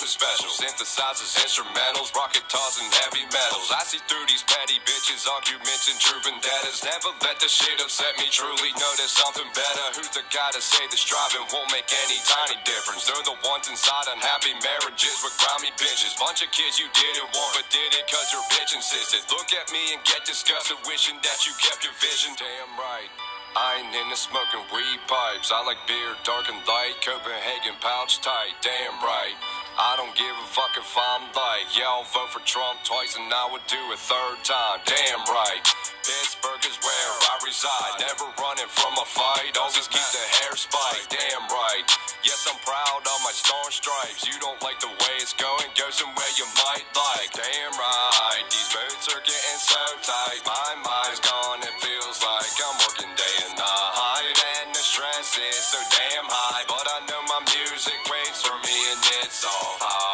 Something 0.00 0.16
special. 0.16 0.48
Synthesizers, 0.48 1.36
instrumentals, 1.44 2.08
rocket 2.16 2.40
and 2.40 2.92
heavy 3.04 3.24
metals. 3.28 3.68
I 3.68 3.84
see 3.84 4.00
through 4.08 4.24
these 4.28 4.40
petty 4.48 4.80
bitches, 4.88 5.28
arguments 5.28 5.92
and 5.92 5.98
true 6.00 6.16
vendettas. 6.24 6.80
Never 6.84 7.12
let 7.20 7.36
the 7.40 7.48
shit 7.48 7.76
upset 7.84 8.16
me. 8.16 8.24
Truly 8.32 8.72
know 8.80 8.92
there's 8.96 9.12
something 9.12 9.44
better. 9.52 9.84
Who's 10.00 10.08
the 10.16 10.24
guy 10.32 10.48
to 10.56 10.62
say 10.62 10.80
the 10.88 10.96
striving 10.96 11.44
won't 11.52 11.68
make 11.72 11.88
any 11.92 12.16
tiny 12.24 12.56
difference? 12.64 13.04
They're 13.04 13.28
the 13.28 13.36
ones 13.44 13.68
inside 13.68 14.08
unhappy 14.08 14.56
marriages 14.64 15.20
with 15.20 15.36
grimy 15.36 15.72
bitches. 15.76 16.16
Bunch 16.16 16.40
of 16.40 16.48
kids 16.48 16.80
you 16.80 16.88
didn't 16.96 17.28
want, 17.36 17.60
but 17.60 17.66
did 17.68 17.92
it 17.92 18.08
cause 18.08 18.32
your 18.32 18.44
bitch 18.56 18.72
insisted. 18.72 19.20
Look 19.28 19.52
at 19.52 19.68
me 19.68 19.92
and 19.92 20.00
get 20.08 20.24
disgusted, 20.24 20.80
wishing 20.88 21.20
that 21.20 21.44
you 21.44 21.52
kept 21.60 21.84
your 21.84 21.96
vision. 22.00 22.32
Damn 22.40 22.72
right. 22.80 23.10
I 23.56 23.82
ain't 23.82 23.90
into 23.90 24.14
smoking 24.14 24.62
weed 24.70 25.00
pipes. 25.10 25.50
I 25.50 25.58
like 25.66 25.82
beer, 25.90 26.14
dark 26.22 26.46
and 26.46 26.62
light, 26.70 26.94
Copenhagen 27.02 27.74
pouch 27.82 28.22
tight. 28.22 28.54
Damn 28.62 28.94
right. 29.02 29.34
I 29.78 29.94
don't 29.96 30.14
give 30.18 30.34
a 30.34 30.48
fuck 30.50 30.74
if 30.74 30.90
I'm 30.98 31.30
like, 31.30 31.70
yeah, 31.76 31.86
I'll 31.86 32.06
vote 32.10 32.34
for 32.34 32.42
Trump 32.42 32.82
twice 32.82 33.14
and 33.14 33.30
I 33.30 33.46
would 33.54 33.64
do 33.70 33.78
a 33.94 33.98
third 33.98 34.38
time. 34.42 34.82
Damn 34.86 35.22
right. 35.30 35.62
Pittsburgh 36.02 36.64
is 36.66 36.74
where 36.82 37.12
I 37.30 37.34
reside. 37.44 38.02
Never 38.02 38.26
running 38.40 38.70
from 38.72 38.96
a 38.98 39.06
fight. 39.06 39.54
Always 39.60 39.86
keep 39.86 40.04
the 40.10 40.24
hair 40.42 40.56
spiked. 40.58 41.12
Damn 41.14 41.46
right. 41.52 41.86
Yes, 42.26 42.44
I'm 42.50 42.58
proud 42.66 43.04
of 43.04 43.18
my 43.22 43.32
star 43.32 43.68
stripes. 43.70 44.26
You 44.26 44.36
don't 44.42 44.58
like 44.60 44.80
the 44.82 44.90
way 44.90 45.14
it's 45.22 45.32
going, 45.38 45.70
go 45.78 45.88
somewhere 45.88 46.32
you 46.36 46.48
might 46.58 46.88
like. 46.92 47.30
Damn 47.32 47.72
right. 47.78 48.44
These 48.50 48.68
boots 48.74 49.06
are 49.12 49.22
getting 49.22 49.60
so 49.60 49.82
tight. 50.02 50.40
My 50.44 50.70
mind's 50.82 51.20
gone. 51.22 51.62
It 51.62 51.76
feels 51.80 52.18
like 52.20 52.52
I'm 52.58 52.76
working 52.84 53.12
day 53.14 53.36
and 53.48 53.56
night. 53.56 54.36
And 54.60 54.68
the 54.74 54.82
stress 54.82 55.36
is 55.36 55.62
so 55.72 55.80
damn 55.94 56.26
high. 56.28 56.64
But 56.68 56.84
I 56.84 56.98
know 57.08 57.19
my 57.30 57.38
music 57.54 57.94
waits 58.10 58.42
for 58.42 58.56
me 58.66 58.76
and 58.90 59.00
it's 59.22 59.44
all 59.44 59.76
high. 59.78 60.09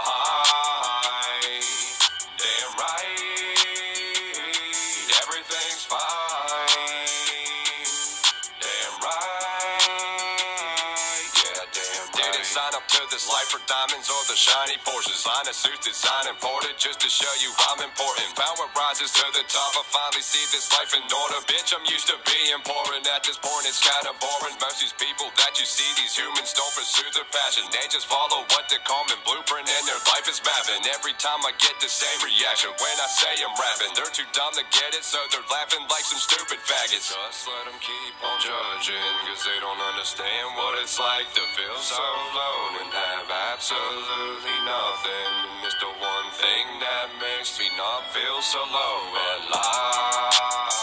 This 13.17 13.33
life 13.33 13.49
for 13.49 13.65
diamonds 13.65 14.13
or 14.13 14.21
the 14.29 14.37
shiny 14.37 14.77
Porsches. 14.85 15.25
Line 15.25 15.49
of 15.49 15.57
suits 15.57 15.89
designed 15.89 16.29
imported 16.29 16.77
just 16.77 17.01
to 17.01 17.09
show 17.09 17.33
you 17.41 17.49
I'm 17.73 17.81
important. 17.81 18.29
Power 18.37 18.69
rises 18.77 19.09
to 19.09 19.25
the 19.33 19.41
top. 19.49 19.73
I 19.73 19.85
finally 19.89 20.21
see 20.21 20.45
this 20.53 20.69
life 20.77 20.93
in 20.93 21.01
order. 21.01 21.41
Bitch, 21.49 21.73
I'm 21.73 21.81
used 21.89 22.13
to 22.13 22.21
being 22.29 22.61
poor, 22.61 22.85
and 22.93 23.09
At 23.09 23.25
this 23.25 23.41
point, 23.41 23.65
it's 23.65 23.81
kinda 23.81 24.13
boring. 24.21 24.61
Most 24.61 24.85
these 24.85 24.93
people 25.01 25.33
that 25.41 25.57
you 25.57 25.65
see, 25.65 25.89
these 25.97 26.13
humans 26.13 26.53
don't 26.53 26.69
pursue 26.77 27.09
their 27.17 27.25
passion. 27.33 27.65
They 27.73 27.89
just 27.89 28.05
follow 28.05 28.45
what 28.53 28.69
they 28.69 28.77
call 28.85 29.09
me 29.09 29.17
blueprint 29.25 29.65
and 29.65 29.85
their 29.89 30.03
life 30.13 30.29
is 30.29 30.43
mapping. 30.45 30.85
Every 30.93 31.17
time 31.17 31.41
I 31.49 31.57
get 31.57 31.73
the 31.81 31.89
same 31.89 32.21
reaction 32.21 32.69
when 32.77 32.97
I 33.01 33.09
say 33.09 33.33
I'm 33.41 33.57
rapping. 33.57 33.97
They're 33.97 34.13
too 34.13 34.29
dumb 34.37 34.53
to 34.61 34.65
get 34.69 34.93
it, 34.93 35.05
so 35.09 35.17
they're 35.33 35.49
laughing 35.49 35.81
like 35.89 36.05
some 36.05 36.21
stupid 36.21 36.61
faggots. 36.61 37.17
Just 37.17 37.49
let 37.49 37.65
them 37.65 37.79
keep 37.81 38.15
on 38.21 38.37
judging, 38.45 39.15
cause 39.25 39.41
they 39.49 39.59
don't 39.65 39.81
understand 39.81 40.45
what 40.61 40.77
it's 40.85 41.01
like 41.01 41.33
to 41.33 41.45
feel 41.57 41.79
so 41.81 42.05
alone 42.05 42.73
and 42.85 43.06
have 43.07 43.31
absolutely 43.55 44.59
nothing. 44.67 45.33
It's 45.65 45.79
the 45.79 45.93
one 46.03 46.29
thing 46.33 46.67
that 46.81 47.09
makes 47.23 47.59
me 47.59 47.69
not 47.77 48.03
feel 48.13 48.43
so 48.43 48.59
low 48.59 48.99
at 49.31 49.41
life. 49.51 50.76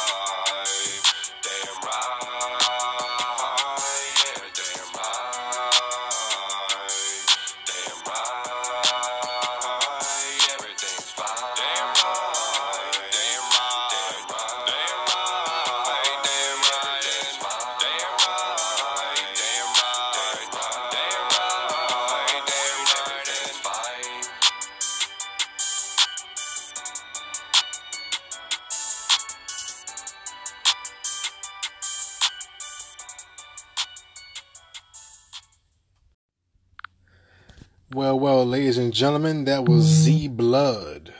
Gentlemen, 39.03 39.43
that 39.43 39.65
was 39.65 39.85
Zeeblud. 39.85 41.11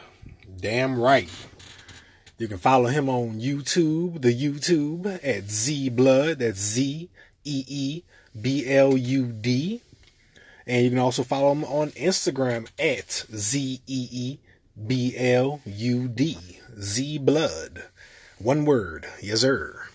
Damn 0.57 0.97
right. 0.97 1.29
You 2.37 2.47
can 2.47 2.57
follow 2.57 2.85
him 2.85 3.09
on 3.09 3.41
YouTube, 3.41 4.21
the 4.21 4.33
YouTube 4.33 5.05
at 5.15 5.47
Zeeblud. 5.47 6.37
That's 6.37 6.59
Z 6.59 7.09
E 7.43 7.65
E 7.67 8.03
B 8.41 8.73
L 8.73 8.95
U 8.95 9.25
D. 9.25 9.81
And 10.65 10.85
you 10.85 10.91
can 10.91 10.99
also 10.99 11.23
follow 11.23 11.51
him 11.51 11.65
on 11.65 11.89
Instagram 11.89 12.69
at 12.79 13.25
Z 13.35 13.81
E 13.85 14.07
E 14.09 14.39
B 14.87 15.13
L 15.17 15.59
U 15.65 16.07
D. 16.07 16.37
Zeeblud. 16.77 17.83
One 18.39 18.63
word. 18.63 19.07
Yes, 19.21 19.41
sir. 19.41 19.87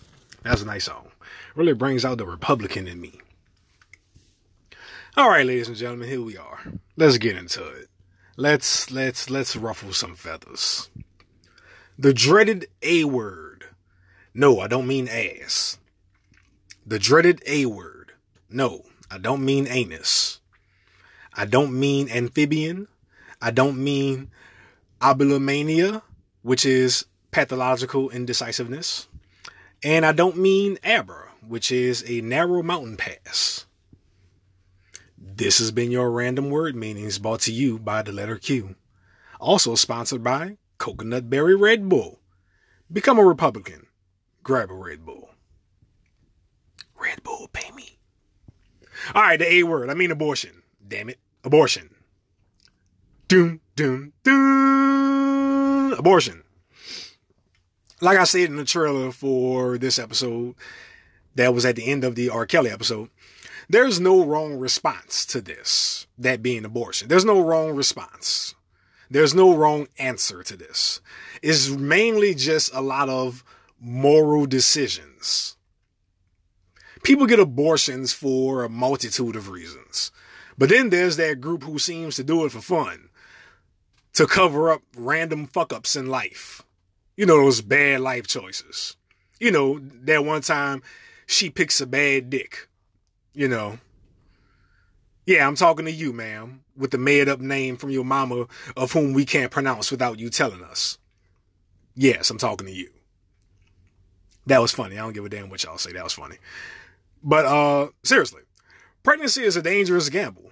That's 0.43 0.61
a 0.61 0.67
nice 0.67 0.85
song. 0.85 1.09
Really 1.55 1.73
brings 1.73 2.05
out 2.05 2.19
the 2.19 2.27
Republican 2.27 2.87
in 2.87 3.01
me. 3.01 3.19
All 5.19 5.29
right, 5.29 5.45
ladies 5.45 5.67
and 5.67 5.77
gentlemen, 5.77 6.09
here 6.09 6.23
we 6.23 6.37
are. 6.37 6.61
Let's 6.97 7.19
get 7.19 7.37
into 7.37 7.67
it. 7.67 7.89
Let's 8.37 8.93
let's 8.93 9.29
let's 9.29 9.57
ruffle 9.57 9.93
some 9.93 10.15
feathers. 10.15 10.91
The 11.99 12.15
dreaded 12.15 12.69
A 12.83 13.03
word. 13.03 13.65
No, 14.33 14.61
I 14.61 14.69
don't 14.69 14.87
mean 14.87 15.09
ass. 15.09 15.77
The 16.87 17.01
dreaded 17.01 17.43
A 17.49 17.67
word. 17.67 18.13
No, 18.49 18.85
I 19.11 19.19
don't 19.19 19.45
mean 19.45 19.67
anus. 19.67 20.39
I 21.35 21.47
don't 21.47 21.77
mean 21.77 22.09
amphibian. 22.09 22.87
I 23.43 23.51
don't 23.51 23.83
mean 23.83 24.31
abulomania, 25.01 26.03
which 26.43 26.65
is 26.65 27.07
pathological 27.33 28.09
indecisiveness. 28.11 29.09
And 29.83 30.07
I 30.07 30.13
don't 30.13 30.37
mean 30.37 30.79
Abra, 30.85 31.33
which 31.45 31.73
is 31.73 32.09
a 32.09 32.21
narrow 32.21 32.63
mountain 32.63 32.97
pass. 32.97 33.67
This 35.39 35.59
has 35.61 35.71
been 35.71 35.93
your 35.93 36.11
random 36.11 36.51
word 36.51 36.75
meanings 36.75 37.21
brought 37.21 37.43
to 37.43 37.53
you 37.53 37.79
by 37.79 38.03
the 38.03 38.11
letter 38.11 38.39
Q. 38.39 38.75
Also 39.39 39.77
sponsored 39.77 40.25
by 40.25 40.57
Coconut 40.79 41.31
Berry 41.31 41.55
Red 41.55 41.89
Bull. 41.89 42.19
Become 42.93 43.21
a 43.21 43.25
Republican. 43.25 43.87
Grab 44.43 44.69
a 44.69 44.75
Red 44.75 45.07
Bull. 45.07 45.31
Red 47.01 47.23
Bull, 47.23 47.49
pay 47.53 47.71
me. 47.71 48.01
All 49.15 49.23
right, 49.23 49.39
the 49.39 49.49
A 49.49 49.63
word. 49.63 49.91
I 49.91 49.95
mean 49.95 50.11
abortion. 50.11 50.65
Damn 50.89 51.09
it. 51.09 51.21
Abortion. 51.45 51.95
Doom, 53.29 53.61
doom, 53.77 54.15
doom. 54.25 55.93
Abortion. 55.93 56.43
Like 58.01 58.19
I 58.19 58.25
said 58.25 58.51
in 58.51 58.57
the 58.57 58.65
trailer 58.65 59.13
for 59.13 59.79
this 59.79 60.01
episode, 60.01 60.57
that 61.37 61.55
was 61.55 61.65
at 61.65 61.77
the 61.77 61.87
end 61.87 62.03
of 62.03 62.17
the 62.17 62.29
R. 62.29 62.45
Kelly 62.45 62.71
episode, 62.71 63.11
there's 63.69 64.01
no 64.01 64.25
wrong 64.25 64.59
response 64.59 65.27
to 65.27 65.41
this, 65.41 66.07
that 66.17 66.43
being 66.43 66.65
abortion. 66.65 67.09
There's 67.09 67.25
no 67.25 67.41
wrong 67.41 67.73
response. 67.73 68.55
There's 69.11 69.35
no 69.35 69.55
wrong 69.55 69.89
answer 69.99 70.43
to 70.43 70.57
this. 70.57 71.01
It's 71.43 71.69
mainly 71.71 72.35
just 72.35 72.75
a 72.75 72.81
lot 72.81 73.09
of 73.09 73.45
moral 73.81 74.47
decisions. 74.47 75.57
People 77.03 77.27
get 77.27 77.39
abortions 77.39 78.13
for 78.13 78.65
a 78.65 78.69
multitude 78.69 79.37
of 79.37 79.49
reasons. 79.49 80.11
But 80.59 80.69
then 80.69 80.91
there's 80.91 81.17
that 81.17 81.41
group 81.41 81.63
who 81.63 81.79
seems 81.79 82.17
to 82.17 82.25
do 82.25 82.45
it 82.45 82.53
for 82.53 82.61
fun, 82.61 83.11
to 84.15 84.27
cover 84.27 84.73
up 84.73 84.83
random 84.97 85.47
fuck 85.47 85.73
ups 85.73 85.95
in 85.95 86.09
life. 86.09 86.63
You 87.17 87.27
know, 87.27 87.37
those 87.37 87.61
bad 87.61 88.01
life 88.01 88.27
choices. 88.27 88.97
You 89.39 89.53
know, 89.53 89.79
that 89.79 90.25
one 90.25 90.43
time 90.43 90.83
she 91.27 91.49
picks 91.51 91.81
a 91.81 91.87
bad 91.87 92.29
dick. 92.31 92.68
You 93.35 93.49
know. 93.49 93.79
Yeah, 95.27 95.47
I'm 95.47 95.57
talking 95.57 95.85
to 95.85 95.93
you, 95.93 96.13
ma'am, 96.15 96.63
with 96.75 96.91
the 96.91 96.99
made 96.99 97.29
up 97.29 97.39
name 97.41 97.77
from 97.77 97.91
your 97.91 98.05
mama 98.05 98.47
of 98.77 98.93
whom 98.93 99.13
we 99.13 99.27
can't 99.27 99.51
pronounce 99.51 99.91
without 99.91 100.19
you 100.19 100.31
telling 100.31 100.65
us. 100.65 100.97
Yes, 101.95 102.31
I'm 102.31 102.39
talking 102.39 102.67
to 102.67 102.73
you. 102.73 102.91
That 104.47 104.63
was 104.63 104.73
funny. 104.73 104.97
I 104.97 105.03
don't 105.03 105.13
give 105.13 105.27
a 105.27 105.29
damn 105.29 105.51
what 105.51 105.63
y'all 105.63 105.77
say. 105.77 105.93
That 105.93 106.05
was 106.05 106.15
funny. 106.15 106.37
But 107.23 107.45
uh 107.45 107.89
seriously, 108.03 108.43
pregnancy 109.03 109.43
is 109.43 109.57
a 109.57 109.63
dangerous 109.63 110.09
gamble. 110.09 110.51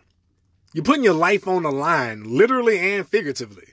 You're 0.75 0.85
putting 0.85 1.05
your 1.05 1.15
life 1.15 1.49
on 1.49 1.63
the 1.63 1.73
line, 1.73 2.25
literally 2.25 2.79
and 2.79 3.09
figuratively, 3.09 3.69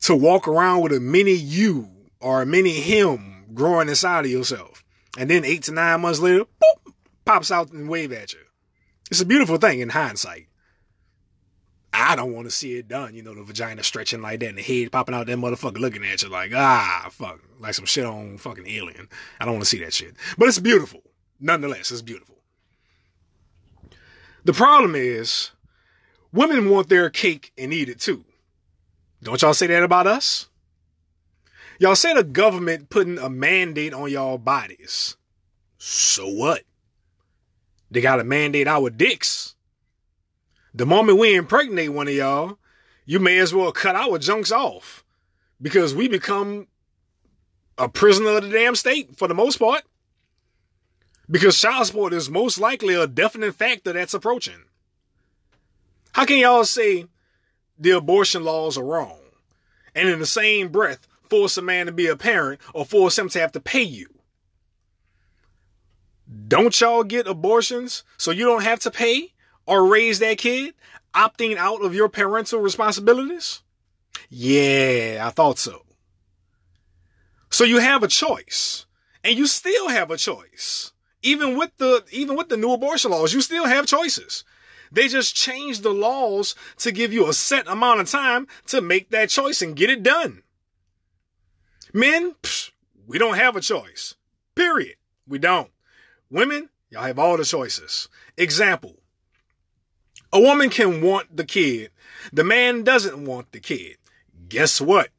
to 0.00 0.16
walk 0.16 0.48
around 0.48 0.82
with 0.82 0.92
a 0.92 0.98
mini 0.98 1.34
you 1.34 1.88
or 2.18 2.42
a 2.42 2.46
mini 2.46 2.72
him 2.80 3.44
growing 3.54 3.88
inside 3.88 4.24
of 4.24 4.30
yourself. 4.30 4.82
And 5.16 5.30
then 5.30 5.44
eight 5.44 5.62
to 5.64 5.72
nine 5.72 6.00
months 6.00 6.18
later, 6.18 6.46
boop, 6.46 6.83
pops 7.24 7.50
out 7.50 7.72
and 7.72 7.88
wave 7.88 8.12
at 8.12 8.32
you. 8.32 8.40
It's 9.10 9.20
a 9.20 9.26
beautiful 9.26 9.56
thing 9.56 9.80
in 9.80 9.90
hindsight. 9.90 10.48
I 11.92 12.16
don't 12.16 12.32
want 12.32 12.46
to 12.46 12.50
see 12.50 12.76
it 12.76 12.88
done. 12.88 13.14
You 13.14 13.22
know, 13.22 13.34
the 13.34 13.44
vagina 13.44 13.84
stretching 13.84 14.20
like 14.20 14.40
that 14.40 14.48
and 14.48 14.58
the 14.58 14.62
head 14.62 14.90
popping 14.90 15.14
out 15.14 15.26
that 15.26 15.38
motherfucker 15.38 15.78
looking 15.78 16.04
at 16.04 16.22
you 16.22 16.28
like, 16.28 16.52
ah, 16.52 17.06
fuck, 17.10 17.40
like 17.60 17.74
some 17.74 17.84
shit 17.84 18.04
on 18.04 18.36
fucking 18.36 18.66
alien. 18.66 19.08
I 19.38 19.44
don't 19.44 19.54
want 19.54 19.64
to 19.64 19.70
see 19.70 19.82
that 19.84 19.92
shit. 19.92 20.14
But 20.36 20.48
it's 20.48 20.58
beautiful. 20.58 21.02
Nonetheless, 21.38 21.92
it's 21.92 22.02
beautiful. 22.02 22.38
The 24.44 24.52
problem 24.52 24.94
is 24.96 25.52
women 26.32 26.68
want 26.68 26.88
their 26.88 27.10
cake 27.10 27.52
and 27.56 27.72
eat 27.72 27.88
it 27.88 28.00
too. 28.00 28.24
Don't 29.22 29.40
y'all 29.40 29.54
say 29.54 29.68
that 29.68 29.82
about 29.82 30.06
us? 30.06 30.48
Y'all 31.78 31.96
say 31.96 32.12
the 32.12 32.24
government 32.24 32.90
putting 32.90 33.18
a 33.18 33.30
mandate 33.30 33.94
on 33.94 34.10
y'all 34.10 34.38
bodies. 34.38 35.16
So 35.78 36.28
what? 36.28 36.62
They 37.90 38.00
got 38.00 38.16
to 38.16 38.24
mandate 38.24 38.66
our 38.66 38.90
dicks. 38.90 39.54
The 40.74 40.86
moment 40.86 41.18
we 41.18 41.34
impregnate 41.34 41.92
one 41.92 42.08
of 42.08 42.14
y'all, 42.14 42.58
you 43.06 43.20
may 43.20 43.38
as 43.38 43.54
well 43.54 43.70
cut 43.72 43.94
our 43.94 44.18
junks 44.18 44.50
off 44.50 45.04
because 45.60 45.94
we 45.94 46.08
become 46.08 46.66
a 47.78 47.88
prisoner 47.88 48.36
of 48.36 48.44
the 48.44 48.50
damn 48.50 48.74
state 48.74 49.16
for 49.16 49.28
the 49.28 49.34
most 49.34 49.58
part. 49.58 49.82
Because 51.30 51.58
child 51.58 51.86
support 51.86 52.12
is 52.12 52.28
most 52.28 52.58
likely 52.58 52.94
a 52.94 53.06
definite 53.06 53.54
factor 53.54 53.92
that's 53.92 54.14
approaching. 54.14 54.64
How 56.12 56.24
can 56.24 56.38
y'all 56.38 56.64
say 56.64 57.06
the 57.78 57.90
abortion 57.90 58.44
laws 58.44 58.76
are 58.76 58.84
wrong 58.84 59.18
and 59.94 60.08
in 60.08 60.18
the 60.18 60.26
same 60.26 60.68
breath 60.68 61.08
force 61.28 61.56
a 61.56 61.62
man 61.62 61.86
to 61.86 61.92
be 61.92 62.06
a 62.06 62.16
parent 62.16 62.60
or 62.72 62.84
force 62.84 63.18
him 63.18 63.28
to 63.30 63.40
have 63.40 63.52
to 63.52 63.60
pay 63.60 63.82
you? 63.82 64.08
Don't 66.48 66.80
y'all 66.80 67.04
get 67.04 67.26
abortions 67.26 68.02
so 68.16 68.30
you 68.30 68.44
don't 68.44 68.62
have 68.64 68.80
to 68.80 68.90
pay 68.90 69.32
or 69.66 69.86
raise 69.86 70.18
that 70.18 70.38
kid, 70.38 70.74
opting 71.14 71.56
out 71.56 71.82
of 71.84 71.94
your 71.94 72.08
parental 72.08 72.60
responsibilities? 72.60 73.62
Yeah, 74.28 75.22
I 75.22 75.30
thought 75.30 75.58
so. 75.58 75.82
So 77.50 77.64
you 77.64 77.78
have 77.78 78.02
a 78.02 78.08
choice, 78.08 78.86
and 79.22 79.36
you 79.36 79.46
still 79.46 79.88
have 79.88 80.10
a 80.10 80.16
choice. 80.16 80.92
Even 81.22 81.56
with 81.56 81.70
the 81.78 82.04
even 82.10 82.36
with 82.36 82.48
the 82.48 82.56
new 82.56 82.72
abortion 82.72 83.12
laws, 83.12 83.32
you 83.32 83.40
still 83.40 83.66
have 83.66 83.86
choices. 83.86 84.44
They 84.90 85.08
just 85.08 85.34
changed 85.34 85.82
the 85.82 85.90
laws 85.92 86.54
to 86.78 86.92
give 86.92 87.12
you 87.12 87.28
a 87.28 87.32
set 87.32 87.66
amount 87.66 88.00
of 88.00 88.10
time 88.10 88.46
to 88.66 88.80
make 88.80 89.10
that 89.10 89.28
choice 89.28 89.62
and 89.62 89.76
get 89.76 89.90
it 89.90 90.02
done. 90.02 90.42
Men, 91.92 92.34
psh, 92.42 92.72
we 93.06 93.18
don't 93.18 93.36
have 93.36 93.56
a 93.56 93.60
choice. 93.60 94.14
Period. 94.54 94.96
We 95.26 95.38
don't. 95.38 95.70
Women, 96.30 96.70
y'all 96.90 97.02
have 97.02 97.18
all 97.18 97.36
the 97.36 97.44
choices. 97.44 98.08
Example. 98.36 98.96
A 100.32 100.40
woman 100.40 100.70
can 100.70 101.00
want 101.00 101.36
the 101.36 101.44
kid. 101.44 101.90
The 102.32 102.44
man 102.44 102.82
doesn't 102.82 103.24
want 103.24 103.52
the 103.52 103.60
kid. 103.60 103.98
Guess 104.48 104.80
what? 104.80 105.10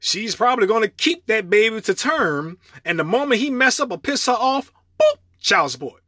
She's 0.00 0.36
probably 0.36 0.66
going 0.66 0.82
to 0.82 0.88
keep 0.88 1.26
that 1.26 1.48
baby 1.48 1.80
to 1.80 1.94
term, 1.94 2.58
and 2.84 2.98
the 2.98 3.04
moment 3.04 3.40
he 3.40 3.50
mess 3.50 3.80
up 3.80 3.90
or 3.90 3.98
piss 3.98 4.26
her 4.26 4.32
off, 4.32 4.72
boop, 5.00 5.18
child 5.40 5.70
support. 5.70 6.02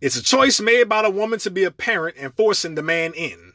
It's 0.00 0.16
a 0.16 0.22
choice 0.22 0.60
made 0.60 0.88
by 0.88 1.02
the 1.02 1.10
woman 1.10 1.38
to 1.40 1.50
be 1.50 1.64
a 1.64 1.70
parent 1.70 2.16
and 2.18 2.34
forcing 2.34 2.74
the 2.74 2.82
man 2.82 3.12
in. 3.14 3.54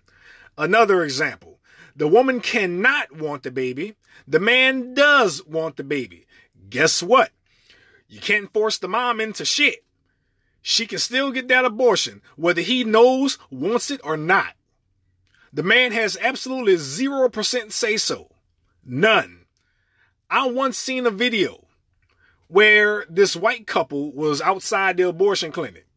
Another 0.58 1.04
example. 1.04 1.60
The 1.96 2.08
woman 2.08 2.40
cannot 2.40 3.16
want 3.16 3.44
the 3.44 3.52
baby. 3.52 3.96
The 4.28 4.40
man 4.40 4.94
does 4.94 5.46
want 5.46 5.78
the 5.78 5.84
baby. 5.84 6.26
Guess 6.70 7.04
what? 7.04 7.32
You 8.10 8.20
can't 8.20 8.52
force 8.52 8.78
the 8.78 8.88
mom 8.88 9.22
into 9.22 9.46
shit. 9.46 9.86
She 10.62 10.88
can 10.88 11.00
still 11.00 11.32
get 11.32 11.48
that 11.48 11.64
abortion, 11.64 12.22
whether 12.36 12.62
he 12.62 12.84
knows, 12.84 13.38
wants 13.50 13.92
it, 13.92 14.02
or 14.04 14.18
not. 14.18 14.56
The 15.54 15.64
man 15.64 15.92
has 15.94 16.18
absolutely 16.20 16.76
0% 16.76 17.72
say 17.72 17.98
so. 17.98 18.30
None. 18.84 19.46
I 20.30 20.48
once 20.48 20.78
seen 20.78 21.06
a 21.06 21.12
video 21.12 21.66
where 22.48 23.06
this 23.10 23.36
white 23.36 23.68
couple 23.68 24.12
was 24.12 24.42
outside 24.42 24.98
the 24.98 25.08
abortion 25.08 25.52
clinic. 25.52 25.88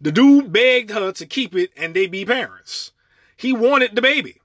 The 0.00 0.12
dude 0.12 0.52
begged 0.52 0.90
her 0.90 1.12
to 1.12 1.26
keep 1.26 1.54
it 1.54 1.70
and 1.76 1.94
they 1.94 2.06
be 2.06 2.24
parents. 2.24 2.92
He 3.36 3.52
wanted 3.52 3.94
the 3.94 4.02
baby. 4.02 4.40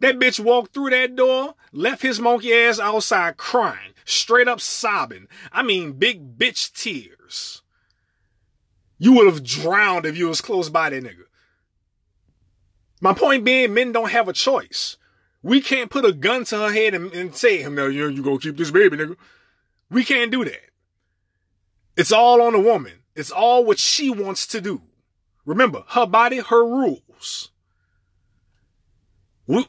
That 0.00 0.18
bitch 0.18 0.38
walked 0.38 0.72
through 0.72 0.90
that 0.90 1.16
door, 1.16 1.54
left 1.72 2.02
his 2.02 2.20
monkey 2.20 2.52
ass 2.54 2.78
outside 2.78 3.36
crying, 3.36 3.94
straight 4.04 4.48
up 4.48 4.60
sobbing. 4.60 5.26
I 5.52 5.62
mean, 5.62 5.92
big 5.92 6.38
bitch 6.38 6.72
tears. 6.72 7.62
You 8.98 9.12
would 9.14 9.26
have 9.26 9.44
drowned 9.44 10.06
if 10.06 10.16
you 10.16 10.28
was 10.28 10.40
close 10.40 10.68
by 10.68 10.90
that 10.90 11.02
nigga. 11.02 11.24
My 13.00 13.12
point 13.12 13.44
being, 13.44 13.74
men 13.74 13.92
don't 13.92 14.10
have 14.10 14.28
a 14.28 14.32
choice. 14.32 14.96
We 15.42 15.60
can't 15.60 15.90
put 15.90 16.04
a 16.04 16.12
gun 16.12 16.44
to 16.46 16.58
her 16.58 16.72
head 16.72 16.94
and, 16.94 17.12
and 17.12 17.34
say, 17.34 17.66
no, 17.68 17.86
you, 17.86 18.08
you 18.08 18.22
gonna 18.22 18.38
keep 18.38 18.56
this 18.56 18.72
baby, 18.72 18.96
nigga. 18.96 19.16
We 19.90 20.04
can't 20.04 20.32
do 20.32 20.44
that. 20.44 20.70
It's 21.96 22.12
all 22.12 22.42
on 22.42 22.52
the 22.52 22.60
woman. 22.60 23.00
It's 23.14 23.30
all 23.30 23.64
what 23.64 23.78
she 23.78 24.10
wants 24.10 24.46
to 24.48 24.60
do. 24.60 24.82
Remember, 25.44 25.84
her 25.88 26.06
body, 26.06 26.38
her 26.38 26.64
rules. 26.64 27.50
We, 29.46 29.66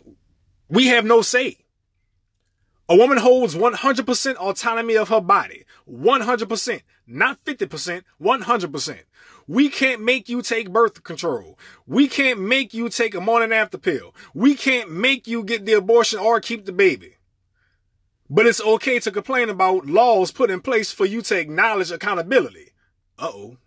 we 0.70 0.88
have 0.88 1.06
no 1.06 1.22
say. 1.22 1.58
A 2.88 2.96
woman 2.96 3.18
holds 3.18 3.56
100% 3.56 4.36
autonomy 4.36 4.96
of 4.96 5.10
her 5.10 5.22
body. 5.22 5.64
100%. 5.88 6.82
Not 7.06 7.44
50%, 7.44 8.04
100%. 8.22 9.00
We 9.48 9.70
can't 9.70 10.02
make 10.02 10.30
you 10.30 10.42
take 10.44 10.72
birth 10.72 11.04
control. 11.04 11.58
We 11.88 12.08
can't 12.08 12.40
make 12.40 12.74
you 12.74 12.88
take 12.90 13.16
a 13.16 13.22
morning 13.22 13.52
after 13.52 13.80
pill. 13.80 14.16
We 14.34 14.56
can't 14.56 14.92
make 14.92 15.28
you 15.28 15.44
get 15.44 15.66
the 15.66 15.74
abortion 15.74 16.20
or 16.20 16.40
keep 16.40 16.66
the 16.66 16.72
baby. 16.72 17.16
But 18.30 18.46
it's 18.46 18.62
okay 18.62 19.00
to 19.00 19.12
complain 19.12 19.50
about 19.50 19.88
laws 19.88 20.32
put 20.32 20.52
in 20.52 20.62
place 20.62 20.92
for 20.92 21.06
you 21.06 21.24
to 21.24 21.40
acknowledge 21.40 21.90
accountability. 21.90 22.74
Uh-oh. 23.18 23.58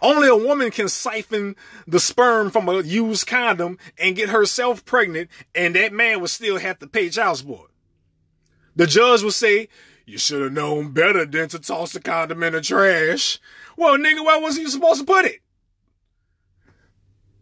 Only 0.00 0.28
a 0.28 0.36
woman 0.36 0.70
can 0.70 0.88
siphon 0.88 1.56
the 1.86 1.98
sperm 2.00 2.50
from 2.50 2.68
a 2.68 2.82
used 2.82 3.26
condom 3.26 3.78
and 3.98 4.16
get 4.16 4.28
herself 4.28 4.84
pregnant, 4.84 5.30
and 5.54 5.74
that 5.74 5.92
man 5.92 6.20
would 6.20 6.30
still 6.30 6.58
have 6.58 6.78
to 6.80 6.86
pay 6.86 7.08
child 7.08 7.38
support. 7.38 7.70
The 8.74 8.86
judge 8.86 9.22
would 9.22 9.32
say, 9.32 9.68
You 10.04 10.18
should 10.18 10.42
have 10.42 10.52
known 10.52 10.92
better 10.92 11.24
than 11.24 11.48
to 11.48 11.58
toss 11.58 11.92
the 11.92 12.00
condom 12.00 12.42
in 12.42 12.52
the 12.52 12.60
trash. 12.60 13.40
Well, 13.76 13.96
nigga, 13.96 14.24
where 14.24 14.40
was 14.40 14.58
you 14.58 14.68
supposed 14.68 15.00
to 15.00 15.06
put 15.06 15.24
it? 15.24 15.40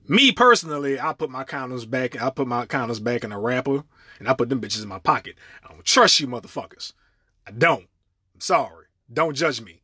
Me 0.06 0.32
personally, 0.32 1.00
I 1.00 1.12
put 1.12 1.30
my 1.30 1.44
condoms 1.44 1.88
back, 1.88 2.20
I 2.20 2.30
put 2.30 2.46
my 2.46 2.66
condoms 2.66 3.02
back 3.02 3.24
in 3.24 3.32
a 3.32 3.40
wrapper, 3.40 3.84
and 4.18 4.28
I 4.28 4.34
put 4.34 4.48
them 4.48 4.60
bitches 4.60 4.82
in 4.82 4.88
my 4.88 4.98
pocket. 4.98 5.34
I 5.64 5.72
don't 5.72 5.84
trust 5.84 6.20
you 6.20 6.28
motherfuckers. 6.28 6.92
I 7.46 7.50
don't. 7.50 7.88
I'm 8.34 8.40
sorry. 8.40 8.86
Don't 9.12 9.34
judge 9.34 9.60
me. 9.60 9.82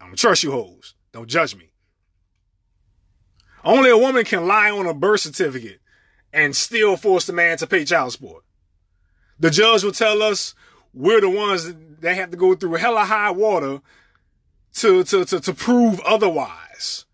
I 0.00 0.06
don't 0.06 0.18
trust 0.18 0.42
you 0.42 0.52
hoes. 0.52 0.94
Don't 1.12 1.28
judge 1.28 1.56
me. 1.56 1.70
Only 3.68 3.90
a 3.90 3.98
woman 3.98 4.24
can 4.24 4.46
lie 4.46 4.70
on 4.70 4.86
a 4.86 4.94
birth 4.94 5.20
certificate 5.20 5.78
and 6.32 6.56
still 6.56 6.96
force 6.96 7.26
the 7.26 7.34
man 7.34 7.58
to 7.58 7.66
pay 7.66 7.84
child 7.84 8.12
support. 8.12 8.42
The 9.38 9.50
judge 9.50 9.84
will 9.84 9.92
tell 9.92 10.22
us 10.22 10.54
we're 10.94 11.20
the 11.20 11.28
ones 11.28 11.70
that 12.00 12.16
have 12.16 12.30
to 12.30 12.38
go 12.38 12.54
through 12.54 12.76
hella 12.76 13.04
high 13.04 13.30
water 13.30 13.82
to, 14.76 15.04
to, 15.04 15.26
to, 15.26 15.40
to 15.40 15.52
prove 15.52 16.00
otherwise. 16.00 17.04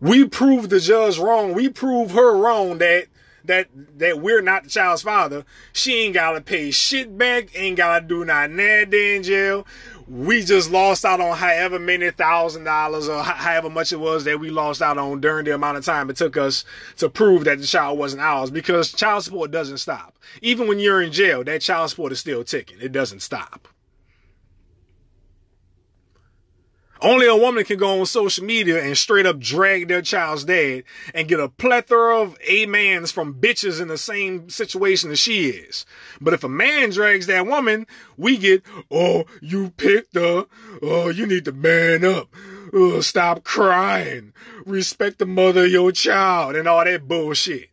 We 0.00 0.26
prove 0.26 0.70
the 0.70 0.80
judge 0.80 1.16
wrong. 1.16 1.54
We 1.54 1.68
prove 1.68 2.10
her 2.10 2.36
wrong 2.36 2.78
that 2.78 3.06
that 3.44 3.68
that 3.98 4.20
we're 4.20 4.42
not 4.42 4.64
the 4.64 4.70
child's 4.70 5.02
father, 5.02 5.44
she 5.72 6.02
ain't 6.02 6.14
gotta 6.14 6.40
pay 6.40 6.70
shit 6.70 7.16
back, 7.16 7.48
ain't 7.54 7.76
gotta 7.76 8.04
do 8.04 8.24
nothing 8.24 8.56
that 8.56 8.92
in 8.92 9.22
jail. 9.22 9.66
We 10.10 10.42
just 10.42 10.72
lost 10.72 11.04
out 11.04 11.20
on 11.20 11.36
however 11.36 11.78
many 11.78 12.10
thousand 12.10 12.64
dollars 12.64 13.08
or 13.08 13.22
however 13.22 13.70
much 13.70 13.92
it 13.92 14.00
was 14.00 14.24
that 14.24 14.40
we 14.40 14.50
lost 14.50 14.82
out 14.82 14.98
on 14.98 15.20
during 15.20 15.44
the 15.44 15.54
amount 15.54 15.78
of 15.78 15.84
time 15.84 16.10
it 16.10 16.16
took 16.16 16.36
us 16.36 16.64
to 16.96 17.08
prove 17.08 17.44
that 17.44 17.60
the 17.60 17.66
child 17.66 17.96
wasn't 17.96 18.22
ours 18.22 18.50
because 18.50 18.90
child 18.90 19.22
support 19.22 19.52
doesn't 19.52 19.78
stop. 19.78 20.18
Even 20.42 20.66
when 20.66 20.80
you're 20.80 21.00
in 21.00 21.12
jail, 21.12 21.44
that 21.44 21.60
child 21.60 21.90
support 21.90 22.10
is 22.10 22.18
still 22.18 22.42
ticking. 22.42 22.78
It 22.80 22.90
doesn't 22.90 23.20
stop. 23.20 23.68
Only 27.02 27.26
a 27.26 27.36
woman 27.36 27.64
can 27.64 27.78
go 27.78 27.98
on 27.98 28.06
social 28.06 28.44
media 28.44 28.82
and 28.82 28.96
straight 28.96 29.24
up 29.24 29.38
drag 29.38 29.88
their 29.88 30.02
child's 30.02 30.44
dad 30.44 30.84
and 31.14 31.28
get 31.28 31.40
a 31.40 31.48
plethora 31.48 32.20
of 32.20 32.36
amens 32.50 33.10
from 33.10 33.40
bitches 33.40 33.80
in 33.80 33.88
the 33.88 33.96
same 33.96 34.50
situation 34.50 35.10
as 35.10 35.18
she 35.18 35.48
is. 35.48 35.86
But 36.20 36.34
if 36.34 36.44
a 36.44 36.48
man 36.48 36.90
drags 36.90 37.26
that 37.26 37.46
woman, 37.46 37.86
we 38.18 38.36
get, 38.36 38.62
oh, 38.90 39.24
you 39.40 39.70
picked 39.70 40.14
her. 40.14 40.44
Oh, 40.82 41.08
you 41.08 41.26
need 41.26 41.46
to 41.46 41.52
man 41.52 42.04
up. 42.04 42.28
Oh, 42.72 43.00
stop 43.00 43.44
crying. 43.44 44.34
Respect 44.66 45.18
the 45.18 45.26
mother 45.26 45.64
of 45.64 45.70
your 45.70 45.92
child 45.92 46.54
and 46.54 46.68
all 46.68 46.84
that 46.84 47.08
bullshit. 47.08 47.70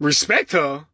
Respect 0.00 0.50
her? 0.52 0.86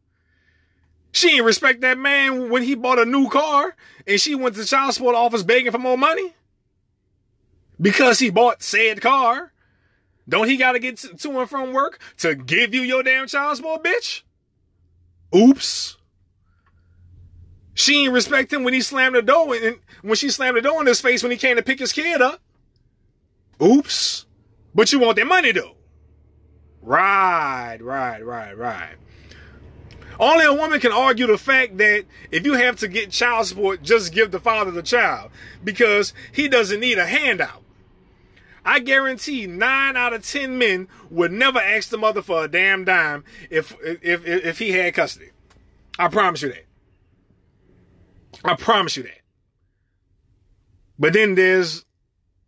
She 1.11 1.37
ain't 1.37 1.45
respect 1.45 1.81
that 1.81 1.97
man 1.97 2.51
when 2.51 2.61
he 2.61 2.75
bought 2.75 2.99
a 2.99 3.05
new 3.05 3.27
car 3.27 3.75
and 4.05 4.21
she 4.21 4.35
went 4.35 4.53
to 4.53 4.61
the 4.61 4.67
child 4.67 4.93
support 4.93 5.15
office 5.15 5.41
begging 5.41 5.71
for 5.71 5.79
more 5.79 5.97
money 5.97 6.33
because 7.79 8.19
he 8.19 8.29
bought 8.29 8.61
said 8.63 9.01
car. 9.01 9.53
Don't 10.29 10.49
he 10.49 10.57
got 10.57 10.73
to 10.73 10.79
get 10.79 10.97
to 10.97 11.39
and 11.39 11.49
from 11.49 11.71
work 11.71 11.99
to 12.17 12.35
give 12.35 12.73
you 12.73 12.81
your 12.81 13.01
damn 13.03 13.27
child 13.27 13.57
support, 13.57 13.83
bitch? 13.83 14.23
Oops. 15.33 15.97
She 17.73 18.03
ain't 18.03 18.13
respect 18.13 18.51
him 18.51 18.63
when 18.63 18.73
he 18.73 18.81
slammed 18.81 19.15
the 19.15 19.21
door 19.21 19.55
and 19.55 19.79
when 20.01 20.15
she 20.15 20.29
slammed 20.29 20.57
the 20.57 20.61
door 20.61 20.81
in 20.81 20.87
his 20.87 20.99
face 20.99 21.21
when 21.21 21.31
he 21.31 21.37
came 21.37 21.55
to 21.55 21.63
pick 21.63 21.79
his 21.79 21.93
kid 21.93 22.21
up. 22.21 22.41
Oops. 23.61 24.25
But 24.73 24.91
you 24.91 24.99
want 24.99 25.15
that 25.17 25.27
money 25.27 25.51
though. 25.51 25.75
Right, 26.81 27.77
right, 27.79 28.25
right, 28.25 28.57
right. 28.57 28.95
Only 30.19 30.45
a 30.45 30.53
woman 30.53 30.79
can 30.79 30.91
argue 30.91 31.27
the 31.27 31.37
fact 31.37 31.77
that 31.77 32.05
if 32.31 32.45
you 32.45 32.53
have 32.53 32.77
to 32.79 32.87
get 32.87 33.11
child 33.11 33.45
support, 33.45 33.83
just 33.83 34.11
give 34.11 34.31
the 34.31 34.39
father 34.39 34.71
the 34.71 34.81
child 34.81 35.29
because 35.63 36.13
he 36.31 36.47
doesn't 36.47 36.79
need 36.79 36.97
a 36.97 37.05
handout. 37.05 37.63
I 38.67 38.79
guarantee 38.79 39.47
nine 39.47 39.95
out 39.95 40.11
of 40.11 40.27
ten 40.27 40.57
men 40.57 40.89
would 41.09 41.31
never 41.31 41.57
ask 41.57 41.87
the 41.87 41.97
mother 41.97 42.21
for 42.21 42.43
a 42.43 42.47
damn 42.49 42.83
dime 42.83 43.23
if 43.49 43.73
if 43.81 44.03
if, 44.03 44.25
if 44.25 44.59
he 44.59 44.73
had 44.73 44.93
custody. 44.93 45.29
I 45.97 46.09
promise 46.09 46.41
you 46.41 46.49
that. 46.49 46.65
I 48.43 48.55
promise 48.55 48.97
you 48.97 49.03
that. 49.03 49.21
But 50.99 51.13
then 51.13 51.35
there's, 51.35 51.85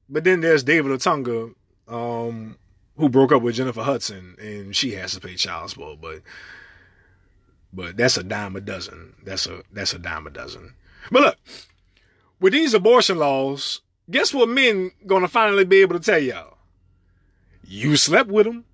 but 0.10 0.26
then 0.26 0.42
there's 0.42 0.62
David 0.62 0.92
Otunga, 0.92 1.54
um, 1.88 2.58
who 2.98 3.08
broke 3.08 3.32
up 3.32 3.42
with 3.42 3.56
Jennifer 3.56 3.84
Hudson, 3.84 4.36
and 4.40 4.76
she 4.76 4.92
has 4.96 5.14
to 5.14 5.22
pay 5.22 5.36
child 5.36 5.70
support. 5.70 6.02
But 6.02 6.22
but 7.72 7.96
that's 7.96 8.18
a 8.18 8.24
dime 8.24 8.58
a 8.58 8.62
dozen. 8.62 9.16
That's 9.24 9.48
a 9.48 9.64
that's 9.72 9.94
a 9.94 10.00
dime 10.00 10.28
a 10.28 10.32
dozen. 10.32 10.74
But 11.12 11.22
look, 11.22 11.38
with 12.42 12.52
these 12.52 12.74
abortion 12.74 13.20
laws, 13.20 13.80
guess 14.10 14.34
what 14.34 14.50
men 14.50 14.92
gonna 15.06 15.28
finally 15.28 15.66
be 15.66 15.82
able 15.82 15.98
to 15.98 16.04
tell 16.04 16.20
y'all? 16.20 16.58
You 17.64 17.96
slept 17.96 18.30
with 18.30 18.48
him. 18.48 18.66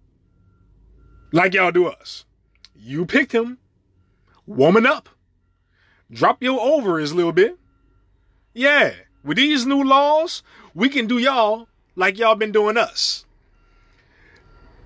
Like 1.32 1.54
y'all 1.54 1.72
do 1.72 1.88
us. 1.88 2.26
You 2.76 3.06
picked 3.06 3.34
him. 3.34 3.58
Woman 4.46 4.86
up. 4.86 5.10
Drop 6.12 6.42
your 6.42 6.60
ovaries 6.62 7.12
a 7.12 7.16
little 7.16 7.32
bit. 7.32 7.58
Yeah, 8.54 8.94
with 9.24 9.38
these 9.38 9.66
new 9.66 9.84
laws, 9.84 10.44
we 10.74 10.88
can 10.88 11.08
do 11.08 11.18
y'all 11.18 11.68
like 11.96 12.18
y'all 12.18 12.36
been 12.36 12.52
doing 12.52 12.78
us. 12.78 13.26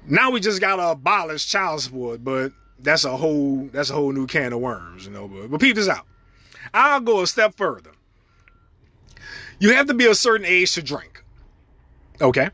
Now 0.07 0.31
we 0.31 0.39
just 0.39 0.62
gotta 0.62 0.89
abolish 0.89 1.45
child 1.47 1.81
support, 1.81 2.23
but 2.23 2.51
that's 2.79 3.03
a 3.03 3.15
whole 3.15 3.69
that's 3.71 3.89
a 3.89 3.93
whole 3.93 4.12
new 4.12 4.25
can 4.25 4.53
of 4.53 4.59
worms, 4.59 5.05
you 5.05 5.12
know. 5.12 5.27
But, 5.27 5.51
but 5.51 5.62
peep 5.62 5.75
this 5.75 5.89
out. 5.89 6.07
I'll 6.73 7.01
go 7.01 7.21
a 7.21 7.27
step 7.27 7.55
further. 7.57 7.91
You 9.60 9.74
have 9.74 9.88
to 9.88 9.93
be 9.93 10.06
a 10.06 10.15
certain 10.15 10.45
age 10.45 10.74
to 10.74 10.82
drink. 10.82 11.24
Okay. 12.22 12.50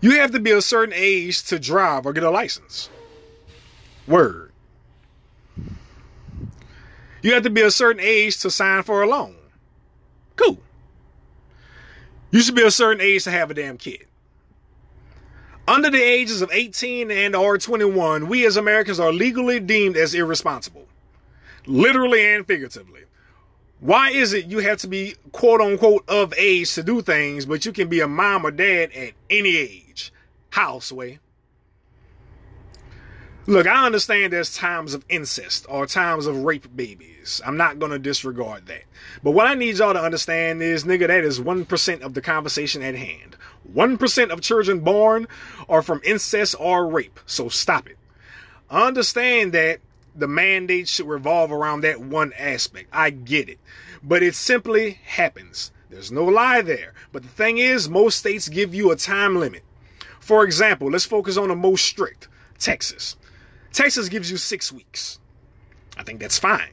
You 0.00 0.20
have 0.20 0.30
to 0.32 0.40
be 0.40 0.52
a 0.52 0.62
certain 0.62 0.94
age 0.94 1.42
to 1.44 1.58
drive 1.58 2.06
or 2.06 2.12
get 2.12 2.22
a 2.22 2.30
license. 2.30 2.88
Word. 4.06 4.52
You 7.22 7.34
have 7.34 7.42
to 7.42 7.50
be 7.50 7.62
a 7.62 7.70
certain 7.70 8.00
age 8.00 8.38
to 8.42 8.50
sign 8.50 8.84
for 8.84 9.02
a 9.02 9.08
loan. 9.08 9.34
Cool. 10.36 10.58
You 12.30 12.40
should 12.40 12.54
be 12.54 12.62
a 12.62 12.70
certain 12.70 13.00
age 13.00 13.24
to 13.24 13.32
have 13.32 13.50
a 13.50 13.54
damn 13.54 13.78
kid. 13.78 14.06
Under 15.66 15.90
the 15.90 16.00
ages 16.00 16.42
of 16.42 16.50
18 16.52 17.10
and 17.10 17.34
or 17.34 17.58
21, 17.58 18.28
we 18.28 18.46
as 18.46 18.56
Americans 18.56 19.00
are 19.00 19.12
legally 19.12 19.58
deemed 19.58 19.96
as 19.96 20.14
irresponsible. 20.14 20.86
Literally 21.66 22.24
and 22.24 22.46
figuratively. 22.46 23.05
Why 23.86 24.10
is 24.10 24.32
it 24.32 24.46
you 24.46 24.58
have 24.58 24.78
to 24.78 24.88
be 24.88 25.14
quote 25.30 25.60
unquote 25.60 26.02
of 26.08 26.34
age 26.36 26.74
to 26.74 26.82
do 26.82 27.02
things, 27.02 27.46
but 27.46 27.64
you 27.64 27.70
can 27.70 27.88
be 27.88 28.00
a 28.00 28.08
mom 28.08 28.44
or 28.44 28.50
dad 28.50 28.90
at 28.90 29.12
any 29.30 29.56
age? 29.56 30.12
Houseway. 30.50 31.20
Look, 33.46 33.68
I 33.68 33.86
understand 33.86 34.32
there's 34.32 34.56
times 34.56 34.92
of 34.92 35.04
incest 35.08 35.66
or 35.68 35.86
times 35.86 36.26
of 36.26 36.38
rape 36.38 36.66
babies. 36.74 37.40
I'm 37.46 37.56
not 37.56 37.78
going 37.78 37.92
to 37.92 38.00
disregard 38.00 38.66
that. 38.66 38.82
But 39.22 39.30
what 39.30 39.46
I 39.46 39.54
need 39.54 39.78
y'all 39.78 39.92
to 39.92 40.02
understand 40.02 40.60
is, 40.62 40.82
nigga, 40.82 41.06
that 41.06 41.22
is 41.22 41.38
1% 41.38 42.00
of 42.00 42.14
the 42.14 42.20
conversation 42.20 42.82
at 42.82 42.96
hand. 42.96 43.36
1% 43.72 44.30
of 44.30 44.40
children 44.40 44.80
born 44.80 45.28
are 45.68 45.82
from 45.82 46.00
incest 46.02 46.56
or 46.58 46.88
rape. 46.88 47.20
So 47.24 47.48
stop 47.48 47.88
it. 47.88 47.98
Understand 48.68 49.52
that 49.52 49.78
the 50.18 50.28
mandate 50.28 50.88
should 50.88 51.06
revolve 51.06 51.52
around 51.52 51.82
that 51.82 52.00
one 52.00 52.32
aspect. 52.38 52.88
I 52.92 53.10
get 53.10 53.48
it. 53.48 53.58
But 54.02 54.22
it 54.22 54.34
simply 54.34 54.98
happens. 55.04 55.72
There's 55.90 56.12
no 56.12 56.24
lie 56.24 56.62
there. 56.62 56.94
But 57.12 57.22
the 57.22 57.28
thing 57.28 57.58
is, 57.58 57.88
most 57.88 58.18
states 58.18 58.48
give 58.48 58.74
you 58.74 58.90
a 58.90 58.96
time 58.96 59.36
limit. 59.36 59.62
For 60.20 60.44
example, 60.44 60.90
let's 60.90 61.04
focus 61.04 61.36
on 61.36 61.48
the 61.48 61.54
most 61.54 61.84
strict 61.84 62.28
Texas. 62.58 63.16
Texas 63.72 64.08
gives 64.08 64.30
you 64.30 64.36
six 64.36 64.72
weeks. 64.72 65.18
I 65.96 66.02
think 66.02 66.20
that's 66.20 66.38
fine. 66.38 66.70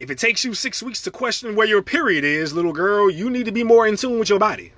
If 0.00 0.10
it 0.10 0.18
takes 0.18 0.44
you 0.44 0.54
six 0.54 0.82
weeks 0.82 1.02
to 1.02 1.10
question 1.10 1.54
where 1.54 1.66
your 1.66 1.82
period 1.82 2.24
is, 2.24 2.52
little 2.52 2.72
girl, 2.72 3.10
you 3.10 3.30
need 3.30 3.44
to 3.44 3.52
be 3.52 3.62
more 3.62 3.86
in 3.86 3.96
tune 3.96 4.18
with 4.18 4.28
your 4.28 4.38
body. 4.38 4.72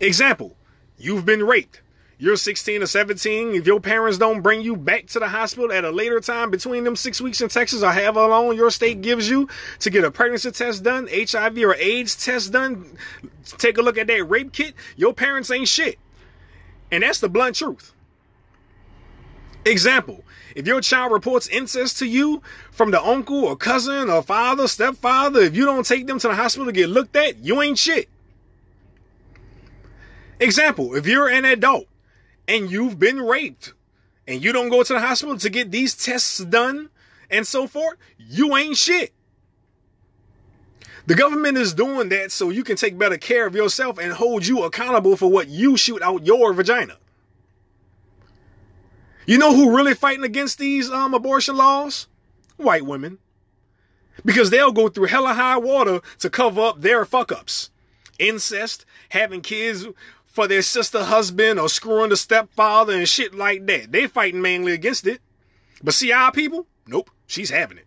Example, 0.00 0.56
you've 0.98 1.24
been 1.24 1.44
raped. 1.44 1.82
You're 2.22 2.36
16 2.36 2.82
or 2.82 2.86
17. 2.86 3.54
If 3.54 3.66
your 3.66 3.80
parents 3.80 4.18
don't 4.18 4.42
bring 4.42 4.60
you 4.60 4.76
back 4.76 5.06
to 5.06 5.18
the 5.18 5.28
hospital 5.28 5.72
at 5.72 5.86
a 5.86 5.90
later 5.90 6.20
time 6.20 6.50
between 6.50 6.84
them 6.84 6.94
six 6.94 7.18
weeks 7.18 7.40
in 7.40 7.48
Texas 7.48 7.82
or 7.82 7.92
however 7.92 8.26
long 8.26 8.54
your 8.54 8.70
state 8.70 9.00
gives 9.00 9.30
you 9.30 9.48
to 9.78 9.88
get 9.88 10.04
a 10.04 10.10
pregnancy 10.10 10.50
test 10.50 10.82
done, 10.82 11.08
HIV 11.10 11.56
or 11.56 11.74
AIDS 11.76 12.22
test 12.22 12.52
done, 12.52 12.98
take 13.56 13.78
a 13.78 13.82
look 13.82 13.96
at 13.96 14.06
that 14.08 14.24
rape 14.24 14.52
kit, 14.52 14.74
your 14.96 15.14
parents 15.14 15.50
ain't 15.50 15.66
shit. 15.66 15.98
And 16.90 17.02
that's 17.02 17.20
the 17.20 17.30
blunt 17.30 17.56
truth. 17.56 17.94
Example, 19.64 20.22
if 20.54 20.66
your 20.66 20.82
child 20.82 21.12
reports 21.12 21.48
incest 21.48 21.98
to 22.00 22.06
you 22.06 22.42
from 22.70 22.90
the 22.90 23.02
uncle 23.02 23.46
or 23.46 23.56
cousin 23.56 24.10
or 24.10 24.22
father, 24.22 24.68
stepfather, 24.68 25.40
if 25.40 25.56
you 25.56 25.64
don't 25.64 25.86
take 25.86 26.06
them 26.06 26.18
to 26.18 26.28
the 26.28 26.34
hospital 26.34 26.66
to 26.66 26.72
get 26.72 26.90
looked 26.90 27.16
at, 27.16 27.38
you 27.38 27.62
ain't 27.62 27.78
shit. 27.78 28.10
Example, 30.38 30.94
if 30.94 31.06
you're 31.06 31.30
an 31.30 31.46
adult 31.46 31.86
and 32.48 32.70
you've 32.70 32.98
been 32.98 33.20
raped 33.20 33.74
and 34.26 34.42
you 34.42 34.52
don't 34.52 34.68
go 34.68 34.82
to 34.82 34.92
the 34.92 35.00
hospital 35.00 35.36
to 35.38 35.50
get 35.50 35.70
these 35.70 35.94
tests 35.94 36.38
done 36.38 36.90
and 37.30 37.46
so 37.46 37.66
forth, 37.66 37.96
you 38.18 38.56
ain't 38.56 38.76
shit. 38.76 39.12
The 41.06 41.14
government 41.14 41.58
is 41.58 41.74
doing 41.74 42.08
that 42.10 42.30
so 42.30 42.50
you 42.50 42.62
can 42.62 42.76
take 42.76 42.98
better 42.98 43.18
care 43.18 43.46
of 43.46 43.54
yourself 43.54 43.98
and 43.98 44.12
hold 44.12 44.46
you 44.46 44.62
accountable 44.62 45.16
for 45.16 45.30
what 45.30 45.48
you 45.48 45.76
shoot 45.76 46.02
out 46.02 46.26
your 46.26 46.52
vagina. 46.52 46.96
You 49.26 49.38
know 49.38 49.54
who 49.54 49.76
really 49.76 49.94
fighting 49.94 50.24
against 50.24 50.58
these 50.58 50.90
um, 50.90 51.14
abortion 51.14 51.56
laws? 51.56 52.06
White 52.56 52.84
women. 52.84 53.18
Because 54.24 54.50
they'll 54.50 54.72
go 54.72 54.88
through 54.88 55.06
hella 55.06 55.34
high 55.34 55.56
water 55.56 56.00
to 56.18 56.30
cover 56.30 56.60
up 56.60 56.80
their 56.80 57.04
fuck 57.04 57.32
ups. 57.32 57.70
Incest, 58.18 58.84
having 59.08 59.40
kids 59.40 59.86
for 60.40 60.48
their 60.48 60.62
sister 60.62 61.04
husband 61.04 61.60
or 61.60 61.68
screwing 61.68 62.08
the 62.08 62.16
stepfather 62.16 62.94
and 62.94 63.06
shit 63.06 63.34
like 63.34 63.66
that. 63.66 63.92
They 63.92 64.06
fighting 64.06 64.40
mainly 64.40 64.72
against 64.72 65.06
it. 65.06 65.20
But 65.82 65.92
see 65.92 66.12
our 66.12 66.32
people? 66.32 66.66
Nope. 66.86 67.10
She's 67.26 67.50
having 67.50 67.76
it. 67.76 67.84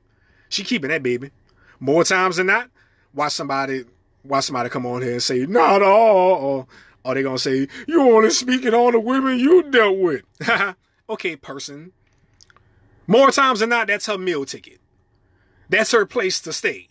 She 0.50 0.64
keeping 0.64 0.92
that 0.92 1.02
baby. 1.02 1.32
More 1.80 2.04
times 2.04 2.36
than 2.36 2.46
not, 2.46 2.70
watch 3.12 3.32
somebody 3.32 3.86
watch 4.24 4.44
somebody 4.44 4.70
come 4.70 4.86
on 4.86 5.02
here 5.02 5.14
and 5.14 5.24
say, 5.24 5.48
not 5.48 5.82
all 5.82 6.32
uh, 6.32 6.36
uh, 6.36 6.38
uh. 6.38 6.42
or 6.42 6.68
are 7.06 7.16
they 7.16 7.24
gonna 7.24 7.40
say, 7.40 7.68
you 7.88 8.02
only 8.02 8.30
speaking 8.30 8.76
on 8.76 8.92
the 8.92 9.00
women 9.00 9.40
you 9.40 9.64
dealt 9.72 9.98
with? 9.98 10.22
okay, 11.10 11.36
person. 11.36 11.92
More 13.08 13.32
times 13.32 13.62
than 13.62 13.70
not, 13.70 13.88
that's 13.88 14.06
her 14.06 14.20
meal 14.20 14.46
ticket. 14.46 14.80
That's 15.70 15.92
her 15.92 16.06
place 16.06 16.40
to 16.42 16.54
stay. 16.54 16.90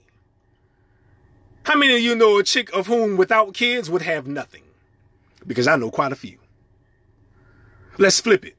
How 1.62 1.76
many 1.76 1.94
of 1.94 2.00
you 2.00 2.16
know 2.16 2.38
a 2.38 2.42
chick 2.42 2.68
of 2.72 2.88
whom 2.88 3.16
without 3.16 3.54
kids 3.54 3.88
would 3.88 4.02
have 4.02 4.26
nothing? 4.26 4.61
Because 5.46 5.66
I 5.66 5.76
know 5.76 5.90
quite 5.90 6.12
a 6.12 6.16
few. 6.16 6.38
Let's 7.98 8.20
flip 8.20 8.44
it. 8.44 8.56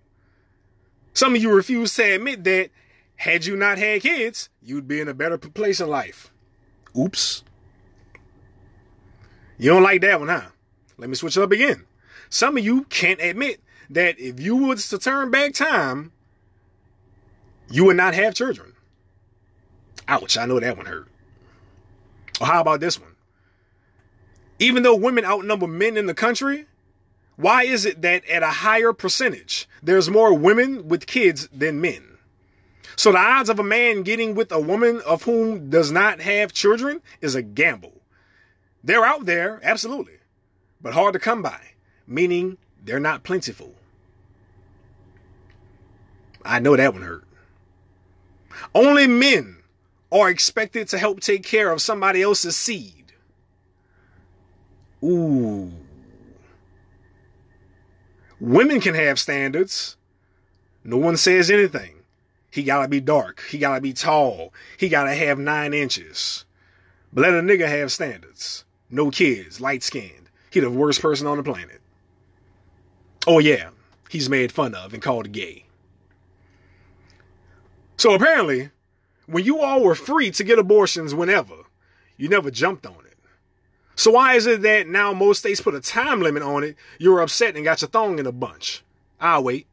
Some 1.13 1.35
of 1.35 1.41
you 1.41 1.53
refuse 1.53 1.93
to 1.95 2.03
admit 2.03 2.43
that 2.43 2.69
had 3.15 3.45
you 3.45 3.55
not 3.55 3.77
had 3.77 4.01
kids, 4.01 4.49
you'd 4.61 4.87
be 4.87 4.99
in 4.99 5.07
a 5.07 5.13
better 5.13 5.37
place 5.37 5.79
in 5.79 5.89
life. 5.89 6.31
Oops. 6.97 7.43
You 9.57 9.69
don't 9.69 9.83
like 9.83 10.01
that 10.01 10.19
one, 10.19 10.29
huh? 10.29 10.49
Let 10.97 11.09
me 11.09 11.15
switch 11.15 11.37
it 11.37 11.43
up 11.43 11.51
again. 11.51 11.85
Some 12.29 12.57
of 12.57 12.65
you 12.65 12.83
can't 12.85 13.21
admit 13.21 13.61
that 13.89 14.19
if 14.19 14.39
you 14.39 14.55
was 14.55 14.89
to 14.89 14.97
turn 14.97 15.31
back 15.31 15.53
time, 15.53 16.11
you 17.69 17.85
would 17.85 17.97
not 17.97 18.13
have 18.13 18.33
children. 18.33 18.73
Ouch, 20.07 20.37
I 20.37 20.45
know 20.45 20.59
that 20.59 20.77
one 20.77 20.85
hurt. 20.85 21.07
Or 22.41 22.47
how 22.47 22.61
about 22.61 22.79
this 22.79 22.99
one? 22.99 23.15
Even 24.59 24.83
though 24.83 24.95
women 24.95 25.25
outnumber 25.25 25.67
men 25.67 25.97
in 25.97 26.07
the 26.07 26.13
country, 26.13 26.65
why 27.35 27.63
is 27.63 27.85
it 27.85 28.01
that 28.01 28.27
at 28.29 28.43
a 28.43 28.47
higher 28.47 28.93
percentage, 28.93 29.67
there's 29.81 30.09
more 30.09 30.33
women 30.33 30.87
with 30.87 31.07
kids 31.07 31.47
than 31.51 31.81
men? 31.81 32.03
So 32.95 33.11
the 33.11 33.17
odds 33.17 33.49
of 33.49 33.59
a 33.59 33.63
man 33.63 34.03
getting 34.03 34.35
with 34.35 34.51
a 34.51 34.59
woman 34.59 35.01
of 35.05 35.23
whom 35.23 35.69
does 35.69 35.91
not 35.91 36.21
have 36.21 36.53
children 36.53 37.01
is 37.21 37.33
a 37.35 37.41
gamble. 37.41 37.93
They're 38.83 39.05
out 39.05 39.25
there, 39.25 39.59
absolutely, 39.63 40.19
but 40.81 40.93
hard 40.93 41.13
to 41.13 41.19
come 41.19 41.41
by. 41.41 41.59
meaning 42.07 42.57
they're 42.83 42.99
not 42.99 43.23
plentiful. 43.23 43.73
I 46.43 46.59
know 46.59 46.75
that 46.75 46.93
one 46.93 47.03
hurt. 47.03 47.23
Only 48.75 49.07
men 49.07 49.57
are 50.11 50.29
expected 50.29 50.89
to 50.89 50.97
help 50.97 51.21
take 51.21 51.43
care 51.43 51.71
of 51.71 51.81
somebody 51.81 52.21
else's 52.21 52.55
seed. 52.55 53.13
Ooh. 55.03 55.71
Women 58.43 58.81
can 58.81 58.93
have 58.93 59.21
standards. 59.21 59.95
No 60.83 60.97
one 60.97 61.15
says 61.15 61.49
anything. 61.49 62.01
He 62.51 62.61
gotta 62.61 62.89
be 62.89 62.99
dark. 62.99 63.41
He 63.49 63.57
gotta 63.57 63.79
be 63.79 63.93
tall. 63.93 64.53
He 64.75 64.89
gotta 64.89 65.15
have 65.15 65.39
nine 65.39 65.73
inches. 65.73 66.43
But 67.13 67.21
let 67.21 67.35
a 67.35 67.41
nigga 67.41 67.69
have 67.69 67.89
standards. 67.89 68.65
No 68.89 69.11
kids, 69.11 69.61
light 69.61 69.81
skinned. 69.81 70.29
He 70.51 70.59
the 70.59 70.69
worst 70.69 71.01
person 71.01 71.25
on 71.25 71.37
the 71.37 71.43
planet. 71.43 71.79
Oh 73.25 73.39
yeah, 73.39 73.69
he's 74.09 74.29
made 74.29 74.51
fun 74.51 74.75
of 74.75 74.93
and 74.93 75.01
called 75.01 75.31
gay. 75.31 75.63
So 77.95 78.13
apparently, 78.13 78.71
when 79.25 79.45
you 79.45 79.61
all 79.61 79.81
were 79.81 79.95
free 79.95 80.31
to 80.31 80.43
get 80.43 80.59
abortions 80.59 81.15
whenever, 81.15 81.55
you 82.17 82.27
never 82.27 82.51
jumped 82.51 82.85
on 82.85 83.02
it. 83.02 83.02
So 83.95 84.11
why 84.11 84.33
is 84.35 84.47
it 84.47 84.61
that 84.63 84.87
now 84.87 85.13
most 85.13 85.39
states 85.39 85.61
put 85.61 85.75
a 85.75 85.79
time 85.79 86.21
limit 86.21 86.43
on 86.43 86.63
it, 86.63 86.75
you're 86.97 87.21
upset 87.21 87.55
and 87.55 87.63
got 87.63 87.81
your 87.81 87.89
thong 87.89 88.19
in 88.19 88.25
a 88.25 88.31
bunch? 88.31 88.83
I'll 89.19 89.43
wait. 89.43 89.67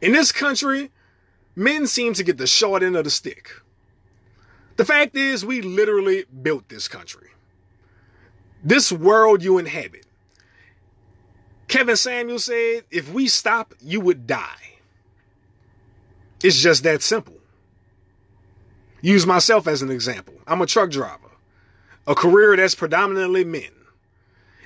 In 0.00 0.12
this 0.12 0.32
country, 0.32 0.90
men 1.54 1.86
seem 1.86 2.14
to 2.14 2.24
get 2.24 2.38
the 2.38 2.46
short 2.46 2.82
end 2.82 2.96
of 2.96 3.04
the 3.04 3.10
stick. 3.10 3.50
The 4.76 4.84
fact 4.84 5.14
is, 5.14 5.44
we 5.44 5.60
literally 5.60 6.24
built 6.42 6.70
this 6.70 6.88
country. 6.88 7.28
This 8.64 8.90
world 8.90 9.42
you 9.42 9.58
inhabit. 9.58 10.06
Kevin 11.68 11.96
Samuels 11.96 12.46
said, 12.46 12.84
if 12.90 13.12
we 13.12 13.28
stop, 13.28 13.74
you 13.80 14.00
would 14.00 14.26
die. 14.26 14.78
It's 16.42 16.60
just 16.60 16.82
that 16.84 17.02
simple. 17.02 17.36
Use 19.02 19.26
myself 19.26 19.68
as 19.68 19.82
an 19.82 19.90
example. 19.90 20.34
I'm 20.46 20.62
a 20.62 20.66
truck 20.66 20.90
driver, 20.90 21.29
a 22.10 22.14
career 22.16 22.56
that's 22.56 22.74
predominantly 22.74 23.44
men. 23.44 23.70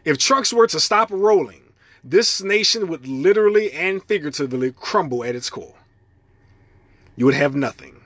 If 0.02 0.16
trucks 0.16 0.50
were 0.50 0.66
to 0.66 0.80
stop 0.80 1.10
rolling, 1.10 1.74
this 2.02 2.42
nation 2.42 2.88
would 2.88 3.06
literally 3.06 3.70
and 3.70 4.02
figuratively 4.02 4.72
crumble 4.72 5.22
at 5.22 5.36
its 5.36 5.50
core. 5.50 5.74
You 7.16 7.26
would 7.26 7.34
have 7.34 7.54
nothing. 7.54 8.00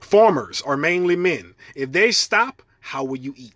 Farmers 0.00 0.62
are 0.62 0.78
mainly 0.78 1.14
men. 1.14 1.54
If 1.76 1.92
they 1.92 2.10
stop, 2.10 2.62
how 2.80 3.04
will 3.04 3.18
you 3.18 3.34
eat? 3.36 3.54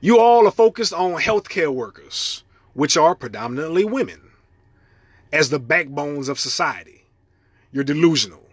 You 0.00 0.18
all 0.18 0.48
are 0.48 0.50
focused 0.50 0.92
on 0.92 1.20
healthcare 1.20 1.72
workers, 1.72 2.42
which 2.74 2.96
are 2.96 3.14
predominantly 3.14 3.84
women, 3.84 4.30
as 5.32 5.50
the 5.50 5.60
backbones 5.60 6.28
of 6.28 6.40
society. 6.40 7.04
You're 7.70 7.84
delusional. 7.84 8.45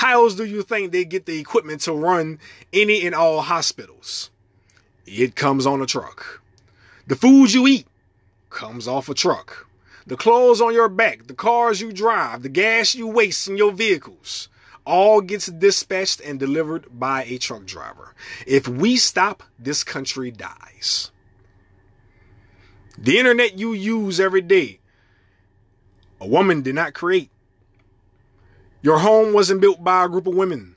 How 0.00 0.22
else 0.22 0.34
do 0.34 0.46
you 0.46 0.62
think 0.62 0.92
they 0.92 1.04
get 1.04 1.26
the 1.26 1.38
equipment 1.38 1.82
to 1.82 1.92
run 1.92 2.38
any 2.72 3.04
and 3.04 3.14
all 3.14 3.42
hospitals? 3.42 4.30
It 5.04 5.36
comes 5.36 5.66
on 5.66 5.82
a 5.82 5.86
truck. 5.86 6.40
The 7.06 7.16
food 7.16 7.52
you 7.52 7.66
eat 7.66 7.86
comes 8.48 8.88
off 8.88 9.10
a 9.10 9.14
truck. 9.14 9.68
The 10.06 10.16
clothes 10.16 10.62
on 10.62 10.72
your 10.72 10.88
back, 10.88 11.26
the 11.26 11.34
cars 11.34 11.82
you 11.82 11.92
drive, 11.92 12.40
the 12.40 12.48
gas 12.48 12.94
you 12.94 13.08
waste 13.08 13.46
in 13.46 13.58
your 13.58 13.72
vehicles, 13.72 14.48
all 14.86 15.20
gets 15.20 15.48
dispatched 15.48 16.22
and 16.22 16.40
delivered 16.40 16.86
by 16.98 17.24
a 17.24 17.36
truck 17.36 17.66
driver. 17.66 18.14
If 18.46 18.66
we 18.66 18.96
stop, 18.96 19.42
this 19.58 19.84
country 19.84 20.30
dies. 20.30 21.10
The 22.96 23.18
internet 23.18 23.58
you 23.58 23.74
use 23.74 24.18
every 24.18 24.40
day, 24.40 24.80
a 26.18 26.26
woman 26.26 26.62
did 26.62 26.74
not 26.74 26.94
create. 26.94 27.29
Your 28.82 28.98
home 28.98 29.32
wasn't 29.32 29.60
built 29.60 29.84
by 29.84 30.04
a 30.04 30.08
group 30.08 30.26
of 30.26 30.34
women. 30.34 30.74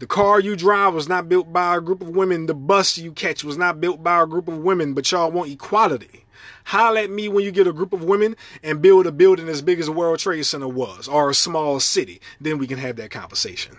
The 0.00 0.06
car 0.06 0.40
you 0.40 0.56
drive 0.56 0.94
was 0.94 1.08
not 1.08 1.28
built 1.28 1.52
by 1.52 1.76
a 1.76 1.80
group 1.80 2.02
of 2.02 2.10
women. 2.10 2.46
The 2.46 2.54
bus 2.54 2.98
you 2.98 3.12
catch 3.12 3.44
was 3.44 3.56
not 3.56 3.80
built 3.80 4.02
by 4.02 4.22
a 4.22 4.26
group 4.26 4.48
of 4.48 4.58
women, 4.58 4.94
but 4.94 5.10
y'all 5.10 5.30
want 5.30 5.50
equality. 5.50 6.24
Holler 6.64 7.00
at 7.00 7.10
me 7.10 7.28
when 7.28 7.44
you 7.44 7.50
get 7.50 7.66
a 7.66 7.72
group 7.72 7.92
of 7.92 8.04
women 8.04 8.36
and 8.62 8.82
build 8.82 9.06
a 9.06 9.12
building 9.12 9.48
as 9.48 9.62
big 9.62 9.80
as 9.80 9.86
the 9.86 9.92
World 9.92 10.18
Trade 10.18 10.44
Center 10.44 10.68
was, 10.68 11.08
or 11.08 11.30
a 11.30 11.34
small 11.34 11.80
city. 11.80 12.20
Then 12.40 12.58
we 12.58 12.66
can 12.66 12.78
have 12.78 12.96
that 12.96 13.10
conversation. 13.10 13.76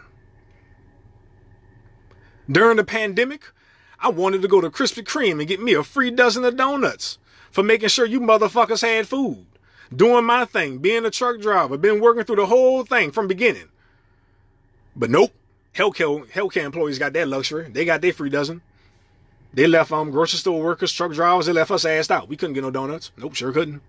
During 2.51 2.77
the 2.77 2.83
pandemic, 2.83 3.43
I 3.99 4.09
wanted 4.09 4.41
to 4.41 4.47
go 4.47 4.59
to 4.59 4.69
Krispy 4.69 5.03
Kreme 5.03 5.39
and 5.39 5.47
get 5.47 5.61
me 5.61 5.73
a 5.73 5.83
free 5.83 6.11
dozen 6.11 6.43
of 6.43 6.57
donuts 6.57 7.17
for 7.51 7.63
making 7.63 7.89
sure 7.89 8.05
you 8.05 8.19
motherfuckers 8.19 8.81
had 8.81 9.07
food. 9.07 9.45
Doing 9.95 10.25
my 10.25 10.45
thing, 10.45 10.77
being 10.77 11.05
a 11.05 11.09
truck 11.09 11.39
driver, 11.39 11.77
been 11.77 11.99
working 11.99 12.23
through 12.23 12.35
the 12.37 12.45
whole 12.45 12.83
thing 12.83 13.11
from 13.11 13.27
beginning. 13.27 13.69
But 14.95 15.09
nope, 15.09 15.33
healthcare, 15.73 16.27
healthcare 16.29 16.63
employees 16.63 16.99
got 16.99 17.13
that 17.13 17.27
luxury. 17.27 17.69
They 17.71 17.85
got 17.85 18.01
their 18.01 18.13
free 18.13 18.29
dozen. 18.29 18.61
They 19.53 19.65
left 19.65 19.91
um 19.91 20.11
grocery 20.11 20.37
store 20.37 20.61
workers, 20.61 20.93
truck 20.93 21.13
drivers, 21.13 21.47
they 21.47 21.53
left 21.53 21.71
us 21.71 21.85
assed 21.85 22.11
out. 22.11 22.29
We 22.29 22.37
couldn't 22.37 22.53
get 22.53 22.63
no 22.63 22.71
donuts. 22.71 23.11
Nope, 23.17 23.33
sure 23.33 23.51
couldn't. 23.51 23.81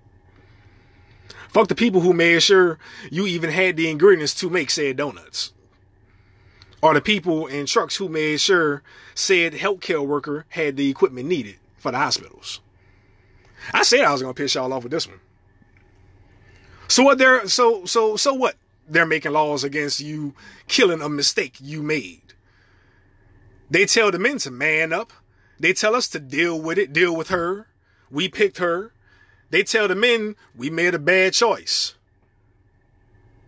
Fuck 1.48 1.68
the 1.68 1.74
people 1.74 2.00
who 2.00 2.14
made 2.14 2.42
sure 2.42 2.78
you 3.10 3.26
even 3.26 3.50
had 3.50 3.76
the 3.76 3.90
ingredients 3.90 4.34
to 4.36 4.48
make 4.48 4.70
said 4.70 4.96
donuts. 4.96 5.52
Or 6.80 6.94
the 6.94 7.00
people 7.02 7.46
in 7.46 7.66
trucks 7.66 7.96
who 7.96 8.08
made 8.08 8.40
sure 8.40 8.82
said 9.14 9.52
healthcare 9.52 10.06
worker 10.06 10.46
had 10.50 10.76
the 10.76 10.88
equipment 10.88 11.28
needed 11.28 11.56
for 11.76 11.92
the 11.92 11.98
hospitals. 11.98 12.60
I 13.74 13.82
said 13.82 14.00
I 14.00 14.12
was 14.12 14.22
gonna 14.22 14.32
piss 14.32 14.54
y'all 14.54 14.72
off 14.72 14.84
with 14.84 14.92
this 14.92 15.06
one. 15.06 15.20
So 16.90 17.04
what 17.04 17.18
they're 17.18 17.46
so 17.48 17.84
so 17.84 18.16
so 18.16 18.34
what? 18.34 18.56
They're 18.88 19.06
making 19.06 19.30
laws 19.30 19.62
against 19.62 20.00
you 20.00 20.34
killing 20.66 21.00
a 21.00 21.08
mistake 21.08 21.54
you 21.60 21.84
made. 21.84 22.34
They 23.70 23.86
tell 23.86 24.10
the 24.10 24.18
men 24.18 24.38
to 24.38 24.50
man 24.50 24.92
up. 24.92 25.12
They 25.60 25.72
tell 25.72 25.94
us 25.94 26.08
to 26.08 26.18
deal 26.18 26.60
with 26.60 26.78
it, 26.78 26.92
deal 26.92 27.14
with 27.14 27.28
her. 27.28 27.68
We 28.10 28.28
picked 28.28 28.58
her. 28.58 28.92
They 29.50 29.62
tell 29.62 29.86
the 29.86 29.94
men 29.94 30.34
we 30.56 30.68
made 30.68 30.94
a 30.94 30.98
bad 30.98 31.32
choice. 31.32 31.94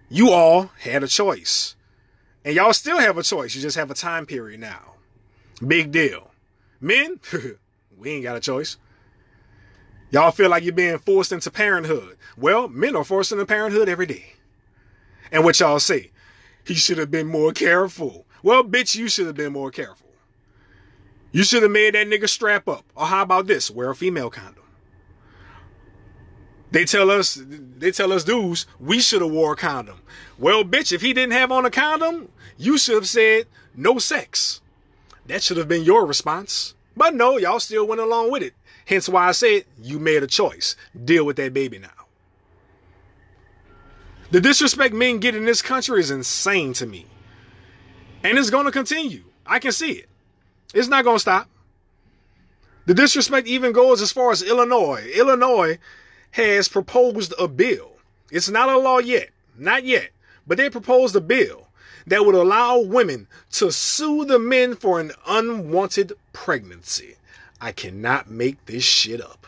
You 0.08 0.30
all 0.30 0.70
had 0.78 1.02
a 1.02 1.08
choice. 1.08 1.74
And 2.44 2.54
y'all 2.54 2.72
still 2.72 2.98
have 2.98 3.18
a 3.18 3.24
choice. 3.24 3.56
You 3.56 3.62
just 3.62 3.76
have 3.76 3.90
a 3.90 3.94
time 3.94 4.24
period 4.24 4.60
now. 4.60 4.94
Big 5.66 5.90
deal. 5.90 6.30
Men, 6.80 7.18
we 7.98 8.10
ain't 8.10 8.22
got 8.22 8.36
a 8.36 8.40
choice. 8.40 8.76
Y'all 10.12 10.30
feel 10.30 10.50
like 10.50 10.62
you're 10.62 10.74
being 10.74 10.98
forced 10.98 11.32
into 11.32 11.50
parenthood. 11.50 12.18
Well, 12.36 12.68
men 12.68 12.94
are 12.94 13.02
forced 13.02 13.32
into 13.32 13.46
parenthood 13.46 13.88
every 13.88 14.04
day. 14.04 14.34
And 15.32 15.42
what 15.42 15.58
y'all 15.58 15.80
say? 15.80 16.10
He 16.64 16.74
should 16.74 16.98
have 16.98 17.10
been 17.10 17.26
more 17.26 17.52
careful. 17.52 18.26
Well, 18.42 18.62
bitch, 18.62 18.94
you 18.94 19.08
should 19.08 19.26
have 19.26 19.36
been 19.36 19.54
more 19.54 19.70
careful. 19.70 20.10
You 21.32 21.44
should 21.44 21.62
have 21.62 21.72
made 21.72 21.94
that 21.94 22.06
nigga 22.06 22.28
strap 22.28 22.68
up. 22.68 22.84
Or 22.94 23.06
how 23.06 23.22
about 23.22 23.46
this? 23.46 23.70
Wear 23.70 23.88
a 23.88 23.96
female 23.96 24.28
condom. 24.28 24.64
They 26.70 26.84
tell 26.84 27.10
us, 27.10 27.40
they 27.42 27.90
tell 27.90 28.12
us 28.12 28.24
dudes, 28.24 28.66
we 28.78 29.00
should 29.00 29.22
have 29.22 29.30
wore 29.30 29.54
a 29.54 29.56
condom. 29.56 30.02
Well, 30.38 30.62
bitch, 30.62 30.92
if 30.92 31.00
he 31.00 31.14
didn't 31.14 31.32
have 31.32 31.50
on 31.50 31.64
a 31.64 31.70
condom, 31.70 32.28
you 32.58 32.76
should 32.76 32.96
have 32.96 33.08
said 33.08 33.46
no 33.74 33.98
sex. 33.98 34.60
That 35.26 35.42
should 35.42 35.56
have 35.56 35.68
been 35.68 35.84
your 35.84 36.04
response. 36.04 36.74
But 36.96 37.14
no, 37.14 37.38
y'all 37.38 37.60
still 37.60 37.86
went 37.86 38.00
along 38.00 38.30
with 38.30 38.42
it. 38.42 38.54
Hence 38.84 39.08
why 39.08 39.28
I 39.28 39.32
said 39.32 39.64
you 39.80 39.98
made 39.98 40.22
a 40.22 40.26
choice. 40.26 40.76
Deal 41.04 41.24
with 41.24 41.36
that 41.36 41.54
baby 41.54 41.78
now. 41.78 41.88
The 44.30 44.40
disrespect 44.40 44.94
men 44.94 45.18
get 45.18 45.34
in 45.34 45.44
this 45.44 45.62
country 45.62 46.00
is 46.00 46.10
insane 46.10 46.72
to 46.74 46.86
me. 46.86 47.06
And 48.24 48.38
it's 48.38 48.50
going 48.50 48.66
to 48.66 48.72
continue. 48.72 49.24
I 49.46 49.58
can 49.58 49.72
see 49.72 49.92
it. 49.92 50.08
It's 50.74 50.88
not 50.88 51.04
going 51.04 51.16
to 51.16 51.20
stop. 51.20 51.48
The 52.86 52.94
disrespect 52.94 53.46
even 53.46 53.72
goes 53.72 54.00
as 54.00 54.12
far 54.12 54.30
as 54.30 54.42
Illinois. 54.42 55.06
Illinois 55.14 55.78
has 56.32 56.68
proposed 56.68 57.34
a 57.38 57.46
bill. 57.46 57.92
It's 58.30 58.48
not 58.48 58.68
a 58.68 58.78
law 58.78 58.98
yet. 58.98 59.30
Not 59.56 59.84
yet. 59.84 60.10
But 60.46 60.56
they 60.56 60.70
proposed 60.70 61.14
a 61.14 61.20
bill 61.20 61.61
that 62.06 62.24
would 62.24 62.34
allow 62.34 62.78
women 62.78 63.28
to 63.52 63.70
sue 63.70 64.24
the 64.24 64.38
men 64.38 64.74
for 64.74 65.00
an 65.00 65.12
unwanted 65.26 66.12
pregnancy. 66.32 67.16
I 67.60 67.72
cannot 67.72 68.30
make 68.30 68.66
this 68.66 68.84
shit 68.84 69.20
up. 69.20 69.46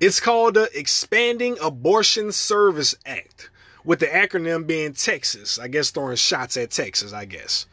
It's 0.00 0.20
called 0.20 0.54
the 0.54 0.70
Expanding 0.78 1.56
Abortion 1.60 2.30
Service 2.30 2.94
Act, 3.04 3.50
with 3.84 3.98
the 3.98 4.06
acronym 4.06 4.66
being 4.66 4.92
Texas. 4.92 5.58
I 5.58 5.66
guess 5.66 5.90
throwing 5.90 6.16
shots 6.16 6.56
at 6.56 6.70
Texas, 6.70 7.12
I 7.12 7.24
guess. 7.24 7.66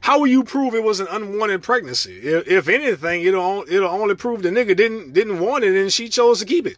How 0.00 0.18
will 0.18 0.26
you 0.26 0.44
prove 0.44 0.74
it 0.74 0.84
was 0.84 1.00
an 1.00 1.06
unwanted 1.10 1.62
pregnancy? 1.62 2.18
If, 2.18 2.68
anything, 2.68 3.22
it'll 3.22 3.64
it'll 3.66 3.88
only 3.88 4.14
prove 4.14 4.42
the 4.42 4.50
nigga 4.50 4.76
didn't 4.76 5.14
didn't 5.14 5.40
want 5.40 5.64
it 5.64 5.74
and 5.80 5.90
she 5.90 6.10
chose 6.10 6.40
to 6.40 6.44
keep 6.44 6.66
it. 6.66 6.76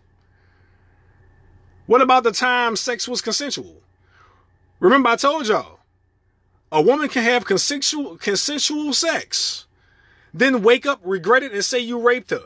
What 1.87 2.03
about 2.03 2.25
the 2.25 2.33
time 2.33 2.77
sex 2.77 3.07
was 3.09 3.20
consensual? 3.20 3.83
Remember 4.81 5.09
I 5.09 5.16
told 5.16 5.46
y'all, 5.49 5.81
a 6.72 6.83
woman 6.83 7.09
can 7.09 7.22
have 7.22 7.44
consensual 7.44 8.16
consensual 8.18 8.92
sex. 8.92 9.66
then 10.35 10.62
wake 10.62 10.85
up, 10.85 11.01
regret 11.03 11.42
it, 11.42 11.53
and 11.53 11.64
say 11.64 11.79
you 11.79 11.99
raped 11.99 12.31
her. 12.31 12.42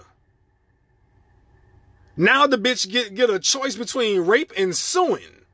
Now 2.17 2.47
the 2.47 2.59
bitch 2.59 2.89
get, 2.91 3.15
get 3.15 3.31
a 3.31 3.39
choice 3.41 3.77
between 3.77 4.21
rape 4.21 4.53
and 4.57 4.77
suing. 4.77 5.45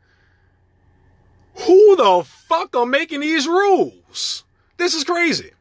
Who 1.66 1.96
the 1.96 2.25
fuck 2.25 2.77
are 2.77 2.85
making 2.85 3.20
these 3.20 3.46
rules? 3.46 4.44
This 4.77 4.94
is 4.94 5.05
crazy. 5.05 5.53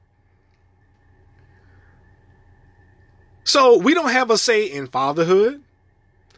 So 3.46 3.78
we 3.78 3.94
don't 3.94 4.12
have 4.12 4.32
a 4.32 4.38
say 4.38 4.66
in 4.66 4.88
fatherhood. 4.88 5.62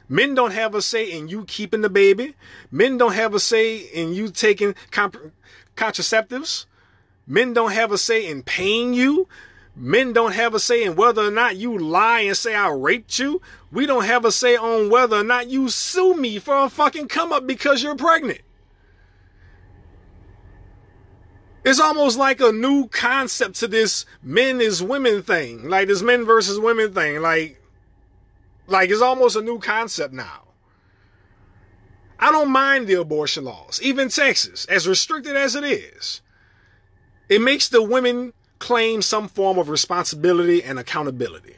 Men 0.10 0.36
don't 0.36 0.52
have 0.52 0.74
a 0.74 0.82
say 0.82 1.12
in 1.12 1.28
you 1.28 1.46
keeping 1.46 1.82
the 1.82 1.90
baby. 1.90 2.36
Men 2.72 2.98
don't 2.98 3.14
have 3.14 3.34
a 3.34 3.40
say 3.40 3.78
in 3.78 4.14
you 4.14 4.30
taking 4.30 4.76
comp- 4.92 5.34
contraceptives. 5.76 6.66
Men 7.26 7.54
don't 7.54 7.74
have 7.74 7.92
a 7.92 7.98
say 7.98 8.26
in 8.26 8.44
paying 8.44 8.94
you. 8.94 9.28
Men 9.76 10.14
don't 10.14 10.34
have 10.34 10.54
a 10.56 10.60
say 10.60 10.84
in 10.84 10.96
whether 10.96 11.22
or 11.22 11.32
not 11.32 11.58
you 11.58 11.78
lie 11.78 12.22
and 12.22 12.38
say 12.38 12.56
I 12.56 12.70
raped 12.70 13.20
you. 13.20 13.42
We 13.72 13.86
don't 13.86 14.06
have 14.06 14.26
a 14.26 14.32
say 14.32 14.56
on 14.56 14.90
whether 14.90 15.18
or 15.18 15.24
not 15.24 15.50
you 15.50 15.70
sue 15.70 16.16
me 16.16 16.40
for 16.40 16.56
a 16.64 16.70
fucking 16.70 17.10
come 17.10 17.32
up 17.32 17.46
because 17.46 17.84
you're 17.84 17.96
pregnant. 17.96 18.42
It's 21.64 21.82
almost 21.82 22.18
like 22.18 22.40
a 22.40 22.54
new 22.54 22.88
concept 22.88 23.56
to 23.56 23.68
this 23.68 24.06
men 24.24 24.62
is 24.62 24.82
women 24.82 25.22
thing. 25.22 25.68
Like 25.68 25.90
this 25.90 26.02
men 26.02 26.26
versus 26.26 26.58
women 26.58 26.94
thing. 26.94 27.22
Like, 27.22 27.62
like 28.68 28.90
it's 28.90 29.02
almost 29.02 29.36
a 29.36 29.42
new 29.42 29.60
concept 29.60 30.14
now. 30.14 30.44
I 32.20 32.32
don't 32.32 32.50
mind 32.50 32.88
the 32.88 32.96
abortion 32.96 33.44
laws, 33.46 33.80
even 33.82 34.10
Texas, 34.10 34.66
as 34.66 34.88
restricted 34.88 35.36
as 35.36 35.56
it 35.56 35.64
is. 35.64 36.22
It 37.30 37.42
makes 37.42 37.70
the 37.70 37.84
women 37.84 38.34
claim 38.60 39.02
some 39.02 39.28
form 39.28 39.58
of 39.58 39.70
responsibility 39.70 40.64
and 40.64 40.80
accountability. 40.80 41.58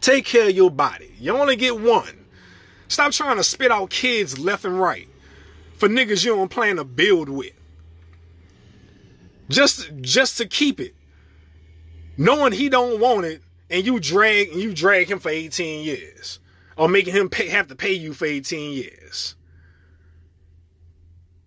Take 0.00 0.24
care 0.26 0.48
of 0.48 0.54
your 0.54 0.70
body. 0.70 1.14
You 1.18 1.36
only 1.36 1.56
get 1.56 1.80
one. 1.80 2.26
Stop 2.88 3.12
trying 3.12 3.36
to 3.36 3.44
spit 3.44 3.70
out 3.70 3.90
kids 3.90 4.38
left 4.38 4.64
and 4.64 4.78
right 4.78 5.08
for 5.76 5.88
niggas 5.88 6.24
you 6.24 6.34
don't 6.34 6.50
plan 6.50 6.76
to 6.76 6.84
build 6.84 7.28
with. 7.28 7.52
Just 9.48 9.90
just 10.00 10.38
to 10.38 10.46
keep 10.46 10.80
it. 10.80 10.94
Knowing 12.16 12.52
he 12.52 12.68
don't 12.68 13.00
want 13.00 13.26
it 13.26 13.42
and 13.70 13.84
you 13.84 13.98
drag 14.00 14.54
you 14.54 14.72
drag 14.72 15.10
him 15.10 15.18
for 15.18 15.30
18 15.30 15.84
years 15.84 16.40
or 16.76 16.88
making 16.88 17.14
him 17.14 17.28
pay, 17.28 17.48
have 17.48 17.68
to 17.68 17.74
pay 17.74 17.92
you 17.92 18.12
for 18.12 18.26
18 18.26 18.72
years. 18.72 19.36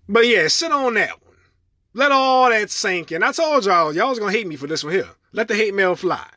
But 0.10 0.28
yeah, 0.28 0.48
sit 0.48 0.72
on 0.72 0.94
that 0.96 1.22
one. 1.24 1.36
Let 1.94 2.12
all 2.12 2.50
that 2.50 2.70
sink 2.70 3.12
in. 3.12 3.24
I 3.24 3.32
told 3.32 3.66
y'all, 3.66 3.94
y'all 3.94 4.10
was 4.10 4.20
gonna 4.20 4.32
hate 4.32 4.48
me 4.48 4.56
for 4.56 4.68
this 4.68 4.84
one 4.84 4.94
here. 4.94 5.10
Let 5.34 5.48
the 5.48 5.56
hate 5.56 5.74
mail 5.74 5.96
fly. 5.96 6.28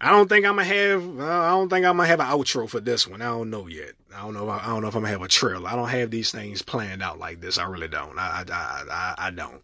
I 0.00 0.10
don't 0.10 0.28
think 0.28 0.44
I'm 0.44 0.56
gonna 0.56 0.64
have. 0.64 1.20
Uh, 1.20 1.24
I 1.24 1.50
don't 1.50 1.68
think 1.68 1.86
I'm 1.86 1.96
gonna 1.96 2.08
have 2.08 2.18
an 2.18 2.26
outro 2.26 2.68
for 2.68 2.80
this 2.80 3.06
one. 3.06 3.22
I 3.22 3.26
don't 3.26 3.50
know 3.50 3.68
yet. 3.68 3.92
I 4.14 4.22
don't 4.22 4.34
know. 4.34 4.48
I 4.48 4.66
don't 4.66 4.82
know 4.82 4.88
if 4.88 4.96
I'm 4.96 5.02
gonna 5.02 5.12
have 5.12 5.22
a 5.22 5.28
trailer. 5.28 5.68
I 5.68 5.76
don't 5.76 5.88
have 5.88 6.10
these 6.10 6.32
things 6.32 6.60
planned 6.60 7.02
out 7.02 7.20
like 7.20 7.40
this. 7.40 7.56
I 7.56 7.64
really 7.64 7.88
don't. 7.88 8.18
I 8.18 8.44
I 8.50 8.84
I, 8.90 9.14
I 9.18 9.30
don't. 9.30 9.62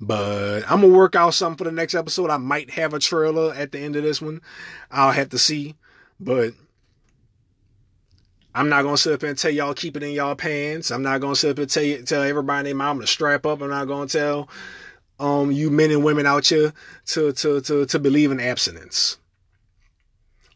But 0.00 0.62
I'm 0.70 0.80
gonna 0.80 0.94
work 0.94 1.16
out 1.16 1.34
something 1.34 1.58
for 1.58 1.64
the 1.64 1.72
next 1.74 1.94
episode. 1.94 2.30
I 2.30 2.36
might 2.36 2.70
have 2.70 2.94
a 2.94 2.98
trailer 2.98 3.52
at 3.54 3.72
the 3.72 3.80
end 3.80 3.96
of 3.96 4.04
this 4.04 4.22
one. 4.22 4.40
I'll 4.90 5.12
have 5.12 5.30
to 5.30 5.38
see. 5.38 5.74
But 6.20 6.54
I'm 8.54 8.68
not 8.68 8.82
gonna 8.82 8.96
sit 8.96 9.12
up 9.12 9.22
and 9.24 9.36
tell 9.36 9.50
y'all 9.50 9.74
keep 9.74 9.96
it 9.96 10.02
in 10.02 10.12
y'all 10.12 10.36
pants. 10.36 10.90
I'm 10.90 11.02
not 11.02 11.20
gonna 11.20 11.36
sit 11.36 11.50
up 11.50 11.58
and 11.58 11.70
tell 11.70 11.82
you, 11.82 12.02
tell 12.02 12.22
everybody 12.22 12.60
in 12.60 12.64
their 12.64 12.74
mom 12.74 13.00
to 13.00 13.06
strap 13.06 13.44
up. 13.44 13.60
I'm 13.60 13.70
not 13.70 13.88
gonna 13.88 14.08
tell 14.08 14.48
um 15.20 15.50
you 15.50 15.68
men 15.70 15.90
and 15.90 16.04
women 16.04 16.26
out 16.26 16.46
here 16.46 16.72
to 17.06 17.32
to 17.32 17.60
to 17.60 17.86
to 17.86 17.98
believe 17.98 18.30
in 18.30 18.40
abstinence. 18.40 19.18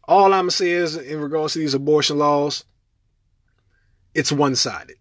All 0.05 0.25
I'm 0.25 0.43
gonna 0.43 0.51
say 0.51 0.71
is 0.71 0.95
in 0.95 1.19
regards 1.19 1.53
to 1.53 1.59
these 1.59 1.73
abortion 1.73 2.17
laws, 2.17 2.63
it's 4.13 4.31
one 4.31 4.55
sided. 4.55 4.97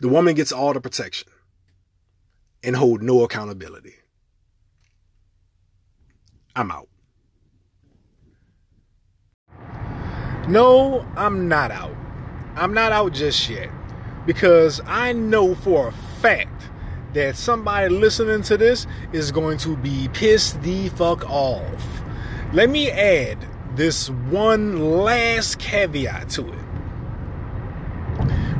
The 0.00 0.08
woman 0.08 0.34
gets 0.34 0.52
all 0.52 0.72
the 0.72 0.80
protection 0.80 1.28
and 2.62 2.76
hold 2.76 3.02
no 3.02 3.24
accountability. 3.24 3.94
I'm 6.54 6.70
out. 6.70 6.88
No, 10.48 11.06
I'm 11.16 11.48
not 11.48 11.70
out. 11.70 11.96
I'm 12.56 12.74
not 12.74 12.92
out 12.92 13.12
just 13.12 13.48
yet 13.48 13.70
because 14.26 14.80
I 14.86 15.12
know 15.12 15.54
for 15.54 15.88
a 15.88 15.92
fact 16.20 16.68
that 17.14 17.36
somebody 17.36 17.88
listening 17.88 18.42
to 18.42 18.56
this 18.56 18.86
is 19.12 19.30
going 19.30 19.58
to 19.58 19.76
be 19.76 20.08
pissed 20.12 20.60
the 20.62 20.88
fuck 20.90 21.28
off. 21.28 22.02
Let 22.52 22.70
me 22.70 22.90
add 22.90 23.38
this 23.76 24.10
one 24.10 24.98
last 24.98 25.58
caveat 25.58 26.28
to 26.30 26.48
it. 26.52 26.58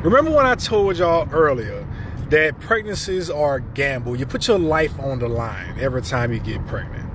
Remember 0.03 0.31
when 0.31 0.45
I 0.45 0.55
told 0.55 0.97
y'all 0.97 1.29
earlier 1.31 1.87
that 2.29 2.59
pregnancies 2.59 3.29
are 3.29 3.55
a 3.55 3.61
gamble. 3.61 4.15
You 4.15 4.25
put 4.25 4.47
your 4.47 4.59
life 4.59 4.97
on 4.99 5.19
the 5.19 5.27
line 5.27 5.79
every 5.79 6.01
time 6.01 6.33
you 6.33 6.39
get 6.39 6.65
pregnant. 6.67 7.09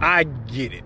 I 0.00 0.24
get 0.24 0.72
it. 0.72 0.84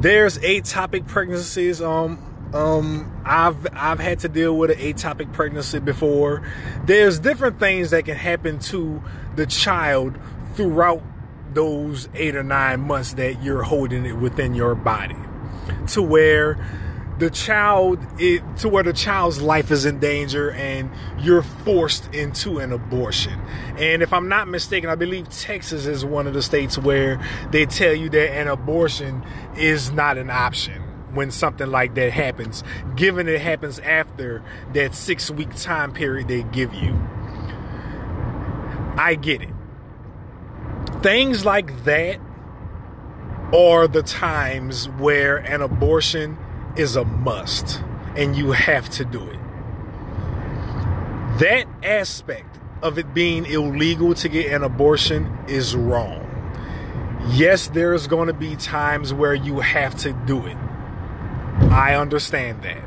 There's 0.00 0.38
atopic 0.38 1.06
pregnancies. 1.06 1.82
Um, 1.82 2.22
um, 2.54 3.22
I've 3.24 3.66
I've 3.72 3.98
had 3.98 4.20
to 4.20 4.28
deal 4.28 4.56
with 4.56 4.70
an 4.70 4.78
atopic 4.78 5.32
pregnancy 5.32 5.78
before. 5.78 6.48
There's 6.84 7.18
different 7.18 7.58
things 7.58 7.90
that 7.90 8.04
can 8.04 8.16
happen 8.16 8.58
to 8.60 9.02
the 9.34 9.46
child 9.46 10.16
throughout 10.54 11.02
those 11.52 12.08
eight 12.14 12.36
or 12.36 12.42
nine 12.42 12.80
months 12.80 13.14
that 13.14 13.42
you're 13.42 13.62
holding 13.62 14.06
it 14.06 14.16
within 14.16 14.54
your 14.54 14.74
body, 14.74 15.16
to 15.88 16.02
where 16.02 16.58
the 17.18 17.30
child 17.30 17.98
it 18.18 18.42
to 18.58 18.68
where 18.68 18.82
the 18.82 18.92
child's 18.92 19.40
life 19.40 19.70
is 19.70 19.86
in 19.86 19.98
danger 19.98 20.50
and 20.50 20.90
you're 21.18 21.42
forced 21.42 22.14
into 22.14 22.58
an 22.58 22.72
abortion. 22.72 23.40
And 23.78 24.02
if 24.02 24.12
I'm 24.12 24.28
not 24.28 24.48
mistaken, 24.48 24.90
I 24.90 24.96
believe 24.96 25.28
Texas 25.30 25.86
is 25.86 26.04
one 26.04 26.26
of 26.26 26.34
the 26.34 26.42
states 26.42 26.76
where 26.76 27.18
they 27.50 27.64
tell 27.64 27.94
you 27.94 28.10
that 28.10 28.30
an 28.32 28.48
abortion 28.48 29.24
is 29.56 29.90
not 29.92 30.18
an 30.18 30.28
option 30.28 30.82
when 31.14 31.30
something 31.30 31.68
like 31.68 31.94
that 31.94 32.12
happens, 32.12 32.62
given 32.94 33.26
it 33.28 33.40
happens 33.40 33.78
after 33.78 34.42
that 34.74 34.94
6 34.94 35.30
week 35.30 35.54
time 35.56 35.92
period 35.92 36.28
they 36.28 36.42
give 36.42 36.74
you. 36.74 37.00
I 38.98 39.14
get 39.14 39.40
it. 39.40 39.54
Things 41.02 41.46
like 41.46 41.84
that 41.84 42.20
are 43.54 43.88
the 43.88 44.02
times 44.02 44.88
where 44.98 45.36
an 45.36 45.62
abortion 45.62 46.36
is 46.78 46.96
a 46.96 47.04
must 47.04 47.82
and 48.16 48.36
you 48.36 48.52
have 48.52 48.88
to 48.90 49.04
do 49.04 49.22
it. 49.28 49.38
That 51.38 51.66
aspect 51.82 52.58
of 52.82 52.98
it 52.98 53.12
being 53.12 53.44
illegal 53.46 54.14
to 54.14 54.28
get 54.28 54.52
an 54.52 54.62
abortion 54.62 55.38
is 55.48 55.76
wrong. 55.76 56.22
Yes, 57.30 57.68
there's 57.68 58.06
going 58.06 58.28
to 58.28 58.34
be 58.34 58.56
times 58.56 59.12
where 59.12 59.34
you 59.34 59.60
have 59.60 59.96
to 59.98 60.12
do 60.26 60.46
it. 60.46 60.56
I 61.70 61.94
understand 61.94 62.62
that. 62.62 62.84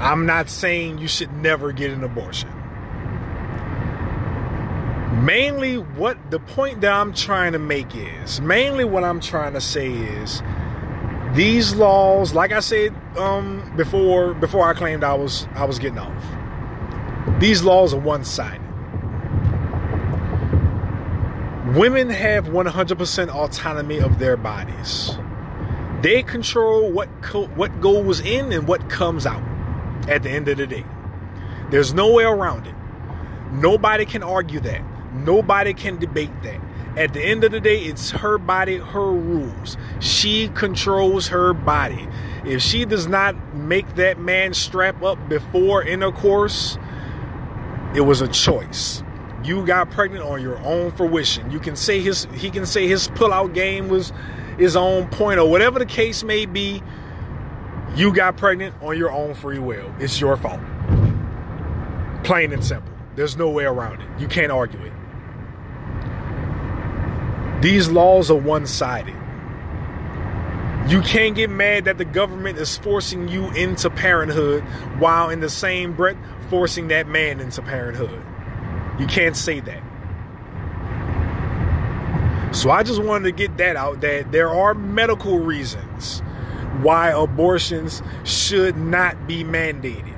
I'm 0.00 0.26
not 0.26 0.48
saying 0.48 0.98
you 0.98 1.08
should 1.08 1.32
never 1.32 1.72
get 1.72 1.90
an 1.90 2.04
abortion. 2.04 2.50
Mainly, 5.24 5.76
what 5.76 6.30
the 6.30 6.38
point 6.38 6.82
that 6.82 6.92
I'm 6.92 7.12
trying 7.12 7.52
to 7.52 7.58
make 7.58 7.94
is 7.94 8.40
mainly 8.40 8.84
what 8.84 9.02
I'm 9.02 9.20
trying 9.20 9.54
to 9.54 9.60
say 9.60 9.90
is 9.90 10.42
these 11.34 11.74
laws, 11.74 12.34
like 12.34 12.52
I 12.52 12.60
said 12.60 12.94
um, 13.16 13.72
before, 13.76 14.34
before 14.34 14.68
I 14.68 14.74
claimed 14.74 15.04
I 15.04 15.14
was 15.14 15.46
I 15.54 15.64
was 15.64 15.78
getting 15.78 15.98
off. 15.98 16.24
These 17.40 17.62
laws 17.62 17.94
are 17.94 18.00
one-sided. 18.00 18.62
Women 21.76 22.08
have 22.08 22.46
100% 22.46 23.28
autonomy 23.28 23.98
of 23.98 24.18
their 24.18 24.36
bodies. 24.38 25.18
They 26.00 26.22
control 26.22 26.90
what 26.90 27.08
co- 27.20 27.48
what 27.48 27.80
goes 27.80 28.20
in 28.20 28.52
and 28.52 28.66
what 28.66 28.88
comes 28.88 29.26
out. 29.26 29.42
At 30.08 30.22
the 30.22 30.30
end 30.30 30.48
of 30.48 30.56
the 30.56 30.66
day, 30.66 30.86
there's 31.70 31.92
no 31.92 32.12
way 32.12 32.24
around 32.24 32.66
it. 32.66 32.74
Nobody 33.52 34.06
can 34.06 34.22
argue 34.22 34.60
that. 34.60 34.82
Nobody 35.12 35.74
can 35.74 35.98
debate 35.98 36.30
that. 36.42 36.60
At 36.98 37.12
the 37.12 37.22
end 37.22 37.44
of 37.44 37.52
the 37.52 37.60
day, 37.60 37.84
it's 37.84 38.10
her 38.10 38.38
body, 38.38 38.78
her 38.78 39.12
rules. 39.12 39.76
She 40.00 40.48
controls 40.48 41.28
her 41.28 41.54
body. 41.54 42.08
If 42.44 42.60
she 42.60 42.84
does 42.84 43.06
not 43.06 43.54
make 43.54 43.94
that 43.94 44.18
man 44.18 44.52
strap 44.52 45.00
up 45.04 45.28
before 45.28 45.84
intercourse, 45.84 46.76
it 47.94 48.00
was 48.00 48.20
a 48.20 48.26
choice. 48.26 49.04
You 49.44 49.64
got 49.64 49.92
pregnant 49.92 50.24
on 50.24 50.42
your 50.42 50.58
own 50.58 50.90
fruition. 50.90 51.52
You 51.52 51.60
can 51.60 51.76
say 51.76 52.00
his 52.00 52.26
he 52.34 52.50
can 52.50 52.66
say 52.66 52.88
his 52.88 53.06
pull-out 53.06 53.52
game 53.52 53.88
was 53.88 54.12
his 54.58 54.74
own 54.74 55.06
point 55.06 55.38
or 55.38 55.48
whatever 55.48 55.78
the 55.78 55.86
case 55.86 56.24
may 56.24 56.46
be. 56.46 56.82
You 57.94 58.12
got 58.12 58.36
pregnant 58.36 58.74
on 58.82 58.98
your 58.98 59.12
own 59.12 59.34
free 59.34 59.60
will. 59.60 59.94
It's 60.00 60.20
your 60.20 60.36
fault. 60.36 60.60
Plain 62.24 62.52
and 62.52 62.64
simple. 62.64 62.92
There's 63.14 63.36
no 63.36 63.50
way 63.50 63.66
around 63.66 64.00
it. 64.00 64.08
You 64.18 64.26
can't 64.26 64.50
argue 64.50 64.82
it. 64.82 64.92
These 67.60 67.88
laws 67.88 68.30
are 68.30 68.36
one 68.36 68.66
sided. 68.66 69.16
You 70.88 71.02
can't 71.02 71.34
get 71.34 71.50
mad 71.50 71.84
that 71.86 71.98
the 71.98 72.04
government 72.04 72.56
is 72.58 72.78
forcing 72.78 73.28
you 73.28 73.50
into 73.50 73.90
parenthood 73.90 74.62
while 74.98 75.28
in 75.28 75.40
the 75.40 75.50
same 75.50 75.92
breath 75.94 76.16
forcing 76.48 76.88
that 76.88 77.08
man 77.08 77.40
into 77.40 77.60
parenthood. 77.60 78.22
You 78.98 79.06
can't 79.06 79.36
say 79.36 79.60
that. 79.60 79.82
So 82.54 82.70
I 82.70 82.82
just 82.82 83.02
wanted 83.02 83.24
to 83.24 83.32
get 83.32 83.58
that 83.58 83.76
out 83.76 84.00
that 84.00 84.32
there 84.32 84.48
are 84.48 84.72
medical 84.72 85.40
reasons 85.40 86.20
why 86.80 87.10
abortions 87.10 88.02
should 88.24 88.76
not 88.76 89.26
be 89.26 89.44
mandated. 89.44 90.14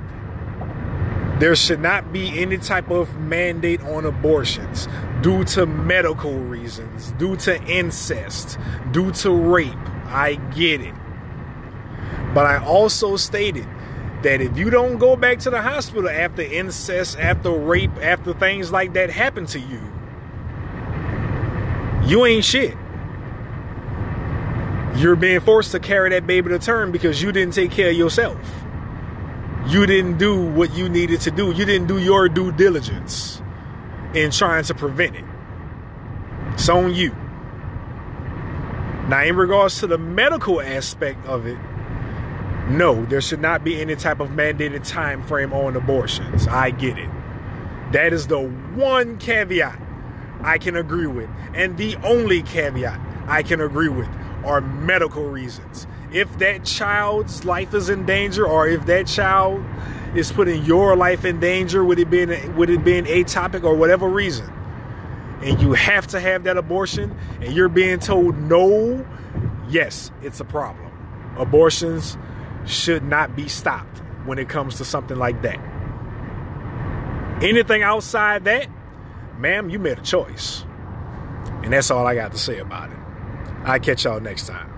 There 1.39 1.55
should 1.55 1.81
not 1.81 2.13
be 2.13 2.39
any 2.39 2.57
type 2.59 2.89
of 2.91 3.17
mandate 3.17 3.81
on 3.81 4.05
abortions 4.05 4.87
due 5.21 5.43
to 5.43 5.65
medical 5.65 6.33
reasons, 6.33 7.11
due 7.13 7.35
to 7.35 7.61
incest, 7.65 8.57
due 8.91 9.11
to 9.11 9.31
rape, 9.31 9.75
I 10.07 10.35
get 10.55 10.81
it. 10.81 10.95
But 12.33 12.45
I 12.45 12.63
also 12.63 13.17
stated 13.17 13.67
that 14.23 14.41
if 14.41 14.57
you 14.57 14.69
don't 14.69 14.97
go 14.97 15.15
back 15.15 15.39
to 15.39 15.49
the 15.49 15.61
hospital 15.61 16.09
after 16.09 16.41
incest, 16.41 17.19
after 17.19 17.51
rape, 17.51 17.95
after 18.01 18.33
things 18.33 18.71
like 18.71 18.93
that 18.93 19.09
happen 19.09 19.45
to 19.47 19.59
you, 19.59 19.81
you 22.07 22.25
ain't 22.25 22.45
shit. 22.45 22.75
You're 24.95 25.15
being 25.15 25.39
forced 25.39 25.71
to 25.71 25.79
carry 25.79 26.09
that 26.11 26.27
baby 26.27 26.49
to 26.49 26.59
term 26.59 26.91
because 26.91 27.21
you 27.21 27.31
didn't 27.31 27.53
take 27.53 27.71
care 27.71 27.89
of 27.89 27.95
yourself. 27.95 28.37
You 29.67 29.85
didn't 29.85 30.17
do 30.17 30.41
what 30.41 30.73
you 30.73 30.89
needed 30.89 31.21
to 31.21 31.31
do. 31.31 31.51
You 31.51 31.65
didn't 31.65 31.87
do 31.87 31.99
your 31.99 32.27
due 32.27 32.51
diligence 32.51 33.40
in 34.13 34.31
trying 34.31 34.63
to 34.65 34.73
prevent 34.73 35.15
it. 35.15 35.25
It's 36.53 36.69
on 36.69 36.93
you. 36.93 37.11
Now, 39.07 39.23
in 39.23 39.35
regards 39.35 39.79
to 39.79 39.87
the 39.87 39.97
medical 39.97 40.61
aspect 40.61 41.25
of 41.25 41.45
it, 41.45 41.57
no, 42.69 43.03
there 43.05 43.21
should 43.21 43.41
not 43.41 43.63
be 43.63 43.81
any 43.81 43.95
type 43.95 44.19
of 44.19 44.29
mandated 44.29 44.87
time 44.87 45.23
frame 45.23 45.51
on 45.51 45.75
abortions. 45.75 46.47
I 46.47 46.69
get 46.69 46.97
it. 46.97 47.09
That 47.91 48.13
is 48.13 48.27
the 48.27 48.39
one 48.39 49.17
caveat 49.17 49.79
I 50.41 50.57
can 50.57 50.75
agree 50.75 51.07
with. 51.07 51.29
And 51.53 51.77
the 51.77 51.97
only 51.97 52.41
caveat 52.43 52.99
I 53.27 53.43
can 53.43 53.59
agree 53.59 53.89
with 53.89 54.07
are 54.45 54.61
medical 54.61 55.25
reasons. 55.25 55.87
If 56.13 56.39
that 56.39 56.63
child's 56.63 57.43
life 57.45 57.73
is 57.73 57.89
in 57.89 58.05
danger 58.05 58.47
or 58.47 58.67
if 58.67 58.85
that 58.85 59.07
child 59.07 59.63
is 60.15 60.31
putting 60.31 60.63
your 60.63 60.95
life 60.95 61.25
in 61.25 61.39
danger 61.39 61.83
with 61.83 61.99
it 61.99 62.09
being 62.09 62.55
with 62.55 62.69
it 62.69 62.83
being 62.83 63.05
atopic 63.05 63.63
or 63.63 63.75
whatever 63.75 64.07
reason, 64.07 64.51
and 65.41 65.61
you 65.61 65.73
have 65.73 66.07
to 66.07 66.19
have 66.19 66.43
that 66.43 66.57
abortion 66.57 67.15
and 67.41 67.53
you're 67.53 67.69
being 67.69 67.99
told 67.99 68.37
no, 68.37 69.05
yes, 69.69 70.11
it's 70.21 70.39
a 70.39 70.45
problem. 70.45 70.91
Abortions 71.37 72.17
should 72.65 73.03
not 73.03 73.35
be 73.35 73.47
stopped 73.47 73.99
when 74.25 74.37
it 74.37 74.49
comes 74.49 74.77
to 74.77 74.85
something 74.85 75.17
like 75.17 75.41
that. 75.41 75.59
Anything 77.41 77.81
outside 77.81 78.43
that, 78.43 78.67
ma'am, 79.39 79.69
you 79.69 79.79
made 79.79 79.97
a 79.97 80.01
choice. 80.01 80.63
And 81.63 81.73
that's 81.73 81.89
all 81.89 82.05
I 82.05 82.15
got 82.15 82.31
to 82.33 82.37
say 82.37 82.59
about 82.59 82.91
it. 82.91 82.97
I'll 83.63 83.79
catch 83.79 84.05
y'all 84.05 84.19
next 84.19 84.47
time. 84.47 84.70